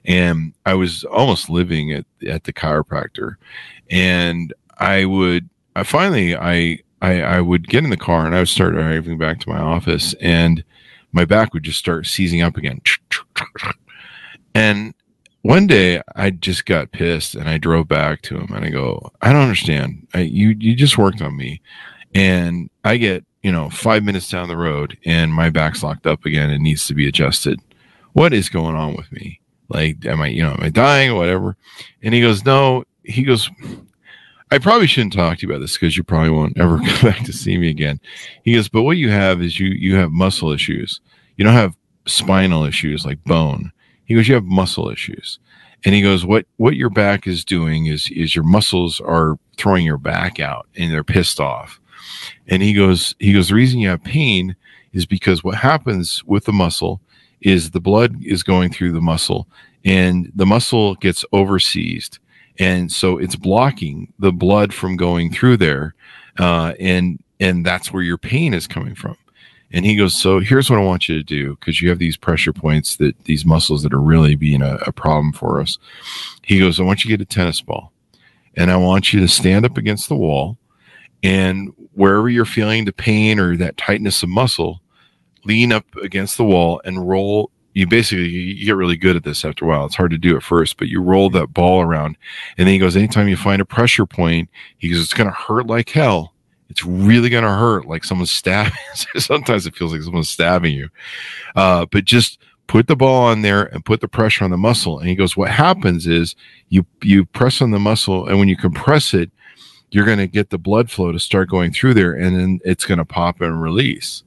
[0.05, 3.35] and I was almost living at at the chiropractor.
[3.89, 8.39] And I would, I finally, I I, I would get in the car and I
[8.39, 10.63] would start driving back to my office, and
[11.11, 12.81] my back would just start seizing up again.
[14.55, 14.93] And
[15.43, 19.11] one day I just got pissed and I drove back to him and I go,
[19.21, 20.07] I don't understand.
[20.13, 21.61] I, you you just worked on me,
[22.15, 26.25] and I get you know five minutes down the road and my back's locked up
[26.25, 27.59] again and needs to be adjusted.
[28.13, 29.41] What is going on with me?
[29.67, 31.57] Like, am I you know am I dying or whatever?
[32.01, 32.85] And he goes, no.
[33.03, 33.51] He goes,
[34.49, 37.25] I probably shouldn't talk to you about this because you probably won't ever come back
[37.25, 37.99] to see me again.
[38.43, 41.01] He goes, but what you have is you you have muscle issues.
[41.35, 41.75] You don't have
[42.05, 43.73] spinal issues like bone.
[44.05, 45.39] He goes, you have muscle issues.
[45.85, 49.85] And he goes, what what your back is doing is is your muscles are throwing
[49.85, 51.79] your back out and they're pissed off.
[52.47, 54.55] And he goes, he goes, the reason you have pain
[54.93, 57.01] is because what happens with the muscle
[57.41, 59.47] is the blood is going through the muscle
[59.83, 62.19] and the muscle gets overseized.
[62.59, 65.95] And so it's blocking the blood from going through there.
[66.39, 69.17] Uh, and and that's where your pain is coming from.
[69.73, 72.15] And he goes, So here's what I want you to do because you have these
[72.15, 75.79] pressure points that these muscles that are really being a, a problem for us.
[76.43, 77.91] He goes, I want you to get a tennis ball
[78.55, 80.57] and I want you to stand up against the wall
[81.23, 84.81] and wherever you're feeling the pain or that tightness of muscle,
[85.45, 87.49] lean up against the wall and roll.
[87.73, 89.85] You basically you get really good at this after a while.
[89.85, 92.17] It's hard to do at first, but you roll that ball around.
[92.57, 95.65] And then he goes, anytime you find a pressure point, he goes, it's gonna hurt
[95.65, 96.32] like hell
[96.73, 98.73] it's really going to hurt like someone's stabbing
[99.17, 100.89] sometimes it feels like someone's stabbing you.
[101.55, 104.97] Uh, but just put the ball on there and put the pressure on the muscle.
[104.97, 106.35] And he goes what happens is
[106.69, 109.29] you you press on the muscle and when you compress it
[109.91, 112.85] you're going to get the blood flow to start going through there and then it's
[112.85, 114.23] going to pop and release.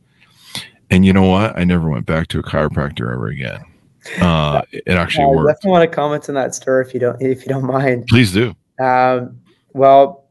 [0.89, 1.59] And you know what?
[1.59, 3.65] I never went back to a chiropractor ever again.
[4.21, 5.49] Uh, it actually I worked.
[5.49, 8.07] definitely want to comment on that story if you don't if you don't mind.
[8.07, 8.55] please do.
[8.79, 9.41] Um,
[9.73, 10.26] well,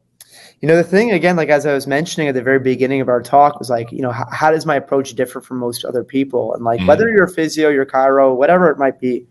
[0.62, 3.08] you know, the thing again, like as I was mentioning at the very beginning of
[3.08, 6.02] our talk, was like, you know, how, how does my approach differ from most other
[6.02, 6.54] people?
[6.54, 6.88] And like, Mm.
[6.88, 9.26] whether you're a physio, you're chiro, whatever it might be,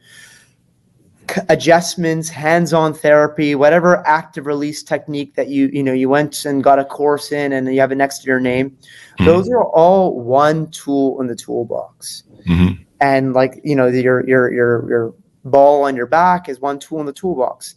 [1.50, 6.78] adjustments, hands-on therapy, whatever active release technique that you you know you went and got
[6.78, 8.78] a course in, and you have it next to your name,
[9.20, 9.26] Mhm.
[9.26, 12.78] those are all one tool in the toolbox Mhm.
[13.02, 15.14] and like you know your your your your
[15.46, 17.76] ball on your back is one tool in the toolbox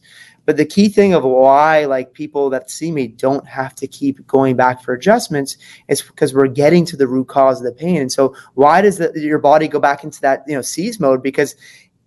[0.49, 4.27] but the key thing of why like people that see me don't have to keep
[4.27, 8.01] going back for adjustments is because we're getting to the root cause of the pain.
[8.01, 11.23] And so why does the, your body go back into that you know seize mode?
[11.23, 11.55] Because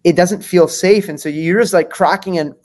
[0.03, 1.07] it doesn't feel safe.
[1.07, 2.55] And so you're just like cracking and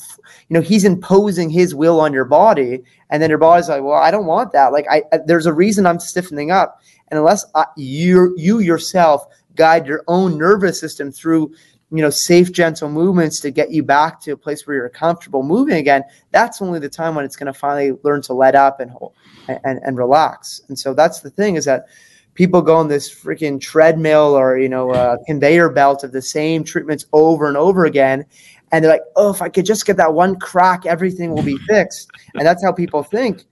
[0.49, 2.83] you know he's imposing his will on your body.
[3.11, 4.73] And then your body's like well i don't want that.
[4.73, 6.81] Like i, I there's a reason i'm stiffening up.
[7.09, 7.45] And unless
[7.77, 11.53] you you yourself guide your own nervous system through
[11.93, 15.45] you know safe gentle movements to get you back to a place where you're comfortable
[15.45, 18.81] moving again that's only the time when it's going to finally learn to let up
[18.81, 18.91] and
[19.49, 20.63] and and relax.
[20.69, 21.87] And so that's the thing is that
[22.35, 27.07] people go on this freaking treadmill or you know conveyor belt of the same treatments
[27.13, 28.25] over and over again
[28.73, 31.57] and they're like oh if i could just get that one crack everything will be
[31.69, 32.11] fixed.
[32.35, 33.45] And that's how people think.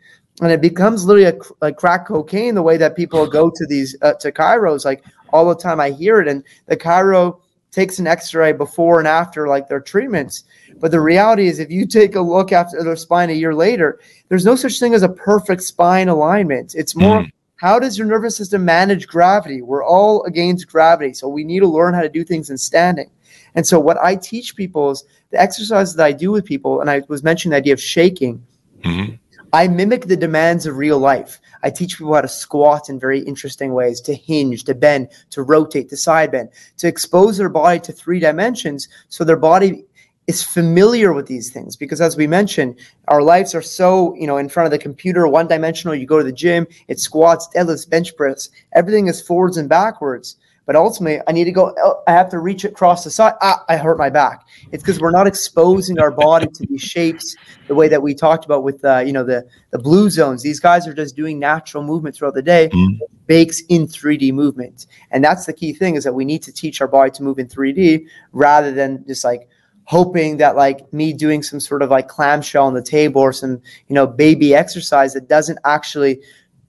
[0.43, 3.97] And it becomes literally a, like crack cocaine the way that people go to these
[4.03, 6.29] uh, to chiros like all the time i hear it.
[6.29, 7.41] And the chiro
[7.75, 10.45] takes an x-ray before and after like their treatments
[10.81, 14.01] but the reality is if you take a look after their spine a year later
[14.29, 17.31] there's no such thing as a perfect spine alignment it's more mm.
[17.57, 21.67] how does your nervous system manage gravity we're all against gravity so we need to
[21.67, 23.11] learn how to do things in standing
[23.57, 26.89] and so what i teach people is the exercises that i do with people and
[26.89, 28.45] i was mentioning the idea of shaking
[28.83, 29.15] mm-hmm.
[29.55, 31.41] I mimic the demands of real life.
[31.65, 35.43] I teach people how to squat in very interesting ways, to hinge, to bend, to
[35.43, 39.85] rotate, to side bend, to expose their body to three dimensions so their body
[40.27, 41.75] is familiar with these things.
[41.75, 45.27] Because as we mentioned our lives are so you know in front of the computer
[45.27, 49.59] one dimensional you go to the gym it squats deadlifts bench press everything is forwards
[49.59, 50.37] and backwards
[50.67, 51.75] but ultimately, I need to go.
[51.79, 53.35] Oh, I have to reach across the side.
[53.43, 54.47] Ah, I hurt my back.
[54.73, 57.37] It's because we're not exposing our body to these shapes
[57.69, 60.43] the way that we talked about with uh, you know the the blue zones.
[60.43, 62.99] These guys are just doing natural movement throughout the day, mm.
[63.27, 66.81] bakes in 3D movement, and that's the key thing is that we need to teach
[66.81, 69.49] our body to move in 3D rather than just like
[69.85, 73.61] hoping that like me doing some sort of like clamshell on the table or some
[73.89, 76.23] you know baby exercise that doesn't actually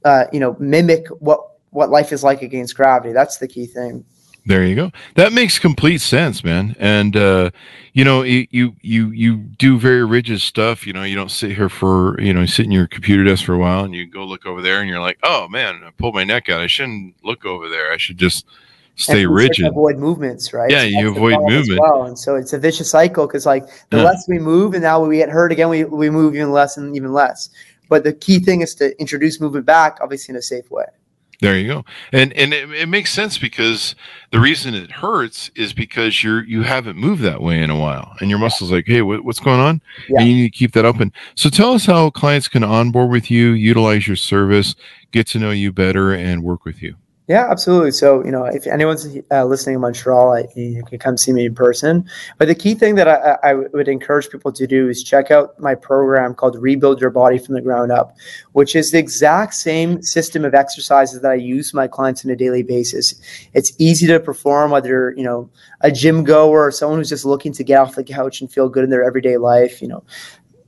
[0.03, 3.13] uh, you know mimic what what life is like against gravity.
[3.13, 4.05] That's the key thing.
[4.47, 4.91] There you go.
[5.15, 6.75] That makes complete sense, man.
[6.77, 7.49] And uh,
[7.93, 10.85] you know, you you you do very rigid stuff.
[10.85, 13.43] You know, you don't sit here for you know, you sit in your computer desk
[13.43, 15.89] for a while, and you go look over there, and you're like, oh man, I
[15.91, 16.61] pulled my neck out.
[16.61, 17.91] I shouldn't look over there.
[17.91, 18.45] I should just
[18.97, 19.65] stay rigid.
[19.65, 20.69] Avoid movements, right?
[20.69, 21.79] Yeah, so you avoid movement.
[21.81, 22.03] Well.
[22.03, 24.03] And so it's a vicious cycle because like the yeah.
[24.03, 26.95] less we move, and now we get hurt again, we we move even less and
[26.95, 27.49] even less.
[27.89, 30.85] But the key thing is to introduce movement back, obviously in a safe way.
[31.41, 33.95] There you go, and and it, it, makes sense because
[34.31, 38.15] the reason it hurts is because you're you haven't moved that way in a while,
[38.19, 39.81] and your muscles like, hey, what, what's going on?
[40.07, 40.19] Yeah.
[40.19, 41.11] And you need to keep that open.
[41.35, 44.75] So tell us how clients can onboard with you, utilize your service,
[45.11, 46.95] get to know you better, and work with you.
[47.27, 47.89] Yeah, absolutely.
[47.89, 51.47] So, you know, if anyone's uh, listening in Montreal, I, you can come see me
[51.47, 52.07] in person.
[52.37, 55.59] But the key thing that I, I, would encourage people to do is check out
[55.59, 58.15] my program called Rebuild Your Body from the Ground Up,
[58.51, 62.35] which is the exact same system of exercises that I use my clients on a
[62.35, 63.15] daily basis.
[63.55, 65.49] It's easy to perform, whether you know,
[65.81, 68.69] a gym goer or someone who's just looking to get off the couch and feel
[68.69, 69.81] good in their everyday life.
[69.81, 70.03] You know,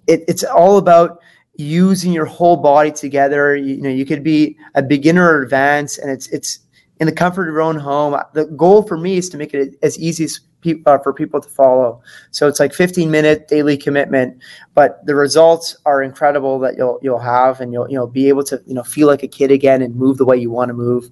[0.08, 1.22] it, it's all about
[1.58, 3.56] using your whole body together.
[3.56, 6.60] You, you, know, you could be a beginner or advanced, and it's it's
[7.00, 8.20] in the comfort of your own home.
[8.34, 11.42] The goal for me is to make it as easy as pe- uh, for people
[11.42, 12.02] to follow.
[12.32, 14.42] So it's like 15 minute daily commitment,
[14.74, 18.44] but the results are incredible that you'll you'll have, and you'll you know be able
[18.46, 20.74] to you know feel like a kid again and move the way you want to
[20.74, 21.10] move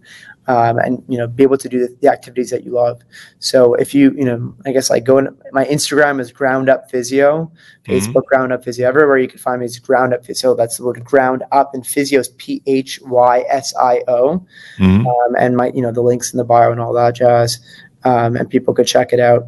[0.47, 3.01] um, and you know be able to do the, the, activities that you love.
[3.39, 7.51] So if you you know I guess like going my Instagram is ground up physio,
[7.85, 7.91] mm-hmm.
[7.91, 10.55] Facebook ground up physio everywhere you can find me is ground up physio.
[10.55, 14.45] That's the word ground up and physio is P H Y S I O,
[14.77, 15.07] mm-hmm.
[15.07, 17.59] um, and my you know the links in the bio and all that jazz,
[18.03, 19.47] um, and people could check it out.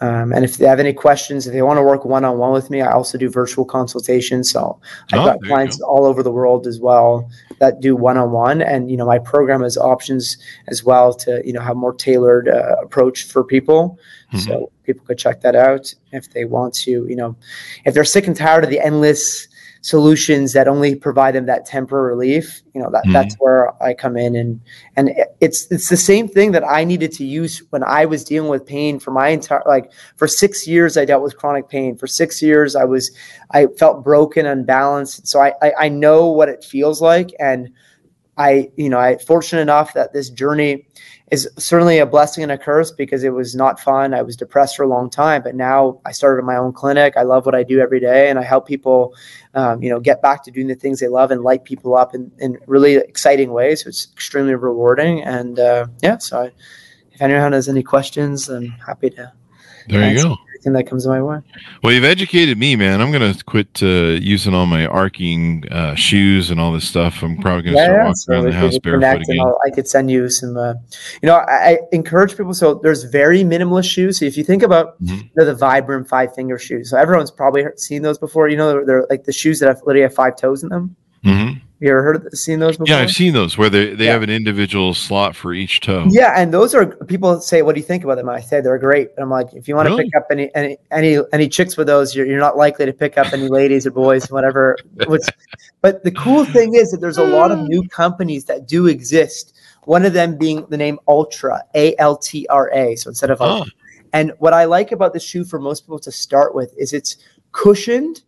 [0.00, 2.52] Um, and if they have any questions, if they want to work one on one
[2.52, 4.50] with me, I also do virtual consultations.
[4.50, 4.80] So
[5.12, 5.86] I've oh, got clients go.
[5.86, 7.30] all over the world as well
[7.64, 8.62] that do one on one.
[8.62, 10.36] And, you know, my program has options
[10.68, 13.98] as well to, you know, have more tailored uh, approach for people.
[14.32, 14.38] Mm-hmm.
[14.38, 17.36] So people could check that out if they want to, you know,
[17.84, 19.48] if they're sick and tired of the endless
[19.84, 23.12] solutions that only provide them that temporary relief you know that mm-hmm.
[23.12, 24.58] that's where i come in and
[24.96, 25.10] and
[25.42, 28.64] it's it's the same thing that i needed to use when i was dealing with
[28.64, 31.98] pain for my entire like for 6 years i dealt with chronic pain.
[31.98, 33.10] For 6 years i was
[33.50, 35.28] i felt broken unbalanced.
[35.28, 37.30] So i i, I know what it feels like.
[37.38, 37.68] And
[38.38, 40.86] i you know i fortunate enough that this journey
[41.34, 44.14] is certainly a blessing and a curse because it was not fun.
[44.14, 47.14] I was depressed for a long time, but now I started my own clinic.
[47.16, 49.14] I love what I do every day, and I help people,
[49.54, 52.14] um, you know, get back to doing the things they love and light people up
[52.14, 53.82] in, in really exciting ways.
[53.82, 56.18] So it's extremely rewarding, and uh, yeah.
[56.18, 56.52] So I,
[57.12, 59.32] if anyone has any questions, I'm happy to
[59.88, 60.36] There you go.
[60.66, 61.40] Everything that comes my way.
[61.82, 63.02] Well, you've educated me, man.
[63.02, 67.22] I'm gonna quit uh, using all my arcing uh, shoes and all this stuff.
[67.22, 69.40] I'm probably gonna start walking so around the house barefoot again.
[69.40, 70.56] I'll- I could send you some.
[70.56, 70.72] Uh,
[71.22, 72.54] you know, I, I encourage people.
[72.54, 74.18] So there's very minimalist shoes.
[74.20, 75.22] So if you think about Mhm.
[75.24, 78.48] you know, the Vibram five finger shoes, so everyone's probably seen those before.
[78.48, 80.96] You know, they're, they're like the shoes that have literally have five toes in them.
[81.24, 81.60] Mhm.
[81.80, 82.94] You ever heard of seen those before?
[82.94, 84.12] Yeah, I've seen those where they, they Yeah.
[84.12, 86.06] have an individual slot for each toe.
[86.08, 88.78] Yeah, and those are people say, "What do you think about them?" I say they're
[88.78, 89.10] great.
[89.16, 91.86] And I'm like, if you want to pick up any any any any chicks with
[91.86, 94.76] those, you're, you're not likely to pick up any ladies or boys, whatever.
[95.08, 95.24] Which,
[95.82, 99.54] but the cool thing is that there's a lot of new companies that do exist.
[99.84, 102.96] One of them being the name Altra, A L T R A.
[102.96, 103.64] So instead of Oh.
[104.14, 107.16] And what I like about the shoe for most people to start with is it's
[107.52, 108.22] cushioned,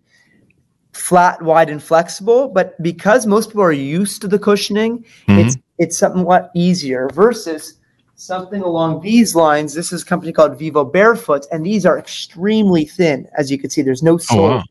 [0.96, 2.48] flat, wide, and flexible.
[2.48, 5.44] But because most people are used to the cushioning, Mhm.
[5.44, 7.74] it's it's somewhat easier versus
[8.14, 9.74] something along these lines.
[9.74, 13.26] This is a company called Vivo Barefoot, and these are extremely thin.
[13.36, 14.48] As you can see, there's no Oh, sole.
[14.48, 14.62] wow.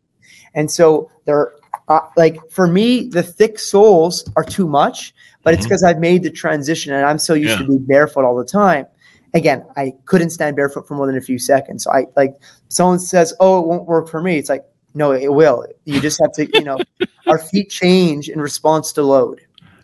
[0.56, 1.52] And so they're
[1.88, 5.14] uh, like for me, the thick soles are too much,
[5.44, 5.70] but it's Mhm.
[5.70, 7.58] because I've made the transition and I'm so used Yeah.
[7.60, 8.88] to being barefoot all the time.
[9.36, 11.84] Again, I couldn't stand barefoot for more than a few seconds.
[11.84, 12.34] So I like
[12.70, 14.64] someone says, "Oh, it won't work for me." It's like,
[14.96, 15.66] no, it will.
[15.84, 16.80] You just have to, you know,
[17.28, 19.42] our feet change in response to load.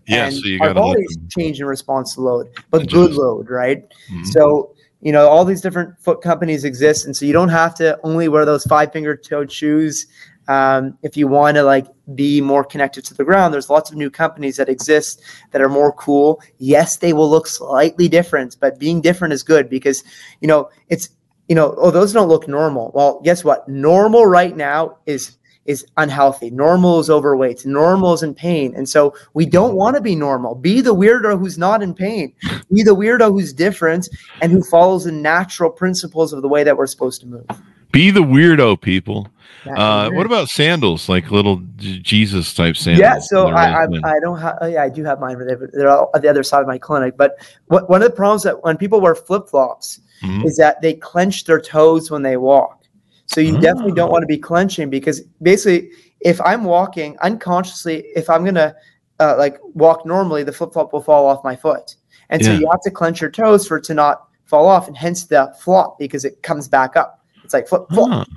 [0.07, 3.12] Yeah, and so you our got to bodies change in response to load, but good
[3.12, 3.86] load, right?
[4.12, 4.26] Mhm.
[4.28, 7.05] So, you know, all these different foot companies exist.
[7.05, 10.07] And so you don't have to only wear those five finger toed shoes.
[10.47, 13.97] Um, if you want to like be more connected to the ground, there's lots of
[13.97, 16.41] new companies that exist that are more cool.
[16.57, 20.03] Yes, they will look slightly different, but being different is good because,
[20.39, 21.09] you know, it's,
[21.51, 22.91] you know, oh, those don't look normal.
[22.95, 23.67] Well, guess what?
[23.67, 26.49] Normal right now is is unhealthy.
[26.49, 27.65] Normal is overweight.
[27.65, 28.73] Normal is in pain.
[28.73, 30.55] And so we don't want to be normal.
[30.55, 32.33] Be the weirdo who's not in pain.
[32.73, 34.07] Be the weirdo who's different
[34.41, 37.45] and who follows the natural principles of the way that we're supposed to move.
[37.91, 39.27] Be the weirdo, people.
[39.75, 43.01] Uh, what about sandals, like little Jesus type sandals?
[43.01, 43.87] yeah, so I, I.
[44.05, 44.57] I don't have.
[44.61, 46.67] Oh yeah, I do have mine, but they're- they're all at the other side of
[46.67, 47.17] my clinic.
[47.17, 47.35] But
[47.67, 50.45] what, one of the problems that when people wear flip flops Mhm.
[50.45, 52.78] is that they clench their toes when they walk.
[53.26, 54.11] So you definitely don't Oh.
[54.11, 58.76] want to be clenching because basically, if I'm walking unconsciously, if I'm gonna
[59.19, 61.95] uh, like walk normally, the flip flop will fall off my foot,
[62.30, 64.97] and so you have to clench your toes for it to not fall off, and
[64.97, 67.19] hence the flop because it comes back up.
[67.43, 68.28] It's like flip flop.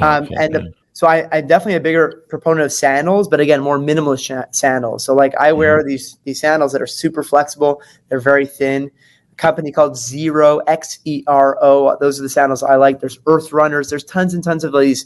[0.00, 0.58] Ah, Um, and yeah.
[0.58, 4.46] the, so I, I'm definitely a bigger proponent of sandals, but again, more minimalist cha-
[4.50, 5.04] sandals.
[5.04, 7.80] So like I wear these these sandals that are super flexible.
[8.08, 8.90] They're very thin.
[9.36, 11.96] Company called Xero X E R O.
[12.00, 13.00] Those are the sandals I like.
[13.00, 13.90] There's Earth Runners.
[13.90, 15.04] There's tons and tons of these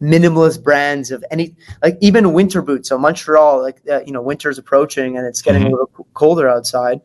[0.00, 2.88] minimalist brands of any like even winter boots.
[2.88, 5.66] So Montreal, like uh, you know, winter's approaching and it's getting Mhm.
[5.66, 7.00] a little colder outside.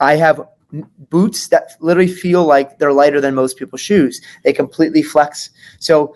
[0.00, 0.40] I have
[1.10, 4.20] boots that literally feel like they're lighter than most people's shoes.
[4.44, 5.50] They completely flex.
[5.78, 6.14] So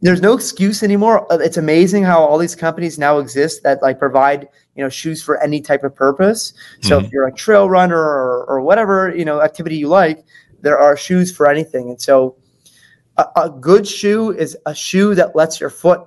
[0.00, 1.30] there's no excuse anymore.
[1.32, 5.22] Uh, It's amazing how all these companies now exist that like provide you know shoes
[5.22, 6.54] for any type of purpose.
[6.80, 10.24] So if you're a trail runner or, or whatever you know activity you like,
[10.60, 11.90] there are shoes for anything.
[11.90, 12.36] And so
[13.16, 16.00] a, a good shoe is a shoe that lets your foot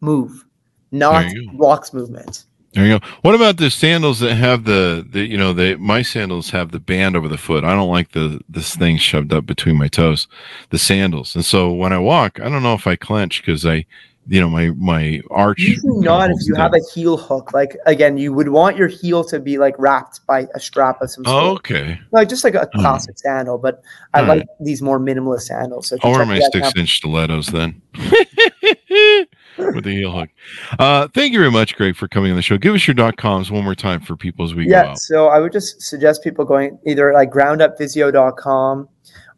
[0.00, 0.44] move,
[0.90, 2.44] not blocks movement.
[2.74, 3.06] There you go.
[3.22, 6.80] What about the sandals that have the, the you know, the my sandals have the
[6.80, 7.62] band over the foot.
[7.62, 10.26] I don't like the this thing shoved up between my toes,
[10.70, 11.36] the sandals.
[11.36, 13.86] And so when I walk, I don't know if I clench because I,
[14.26, 15.60] you know, my my arch.
[15.60, 17.52] Usually not if you have a heel hook.
[17.54, 21.12] Like again, you would want your heel to be like wrapped by a strap of
[21.12, 21.44] some sort.
[21.44, 22.00] Oh, okay.
[22.10, 22.80] like just like a Hmm.
[22.80, 23.82] classic sandal, but
[24.14, 25.90] I All like these more minimalist sandals.
[25.90, 27.80] So if I'll wear check my that six inch stilettos then.
[29.56, 30.30] With the heel hook.
[30.78, 32.58] Uh, thank you very much, Greg, for coming on the show.
[32.58, 35.28] Give us your dot coms one more time for people as we go Yeah, so
[35.28, 38.88] I would just suggest people going either like groundupphysio.com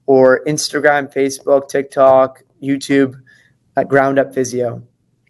[0.06, 3.20] or Instagram, Facebook, TikTok, YouTube
[3.76, 4.82] at Ground Up Physio.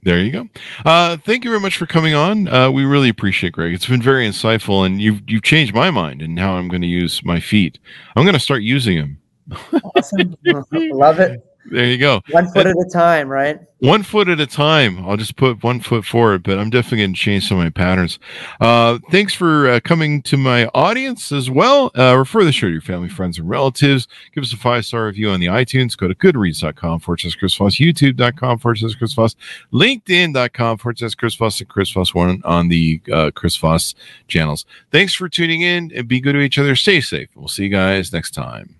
[0.02, 0.48] There you go.
[0.84, 2.46] Uh, thank you very much for coming on.
[2.46, 3.74] Uh, we really appreciate Greg.
[3.74, 6.86] It's been very insightful, and you've you've changed my mind and how I'm going to
[6.86, 7.80] use my feet.
[8.14, 9.18] I'm going to start using them.
[9.96, 10.36] Awesome.
[10.72, 11.44] Love it.
[11.70, 12.22] There you go.
[12.30, 13.60] One foot at a time, right?
[13.80, 15.04] One foot at a time.
[15.06, 17.70] I'll just put one foot forward, but I'm definitely going to change some of my
[17.70, 18.18] patterns.
[18.60, 21.90] Uh, thanks for uh, coming to my audience as well.
[21.96, 24.08] Uh, refer the show to your family, friends, and relatives.
[24.34, 25.96] Give us a five star review on the iTunes.
[25.96, 29.36] Go to goodreads.com forward slash Chris Voss, youtube.com forward slash Chris Voss,
[29.72, 33.94] linkedin.com forward slash Chris Voss, and Chris Voss one on the uh, Chris Voss
[34.28, 34.64] channels.
[34.90, 36.76] Thanks for tuning in and be good to each other.
[36.76, 37.28] Stay safe.
[37.34, 38.75] We'll see you guys next time.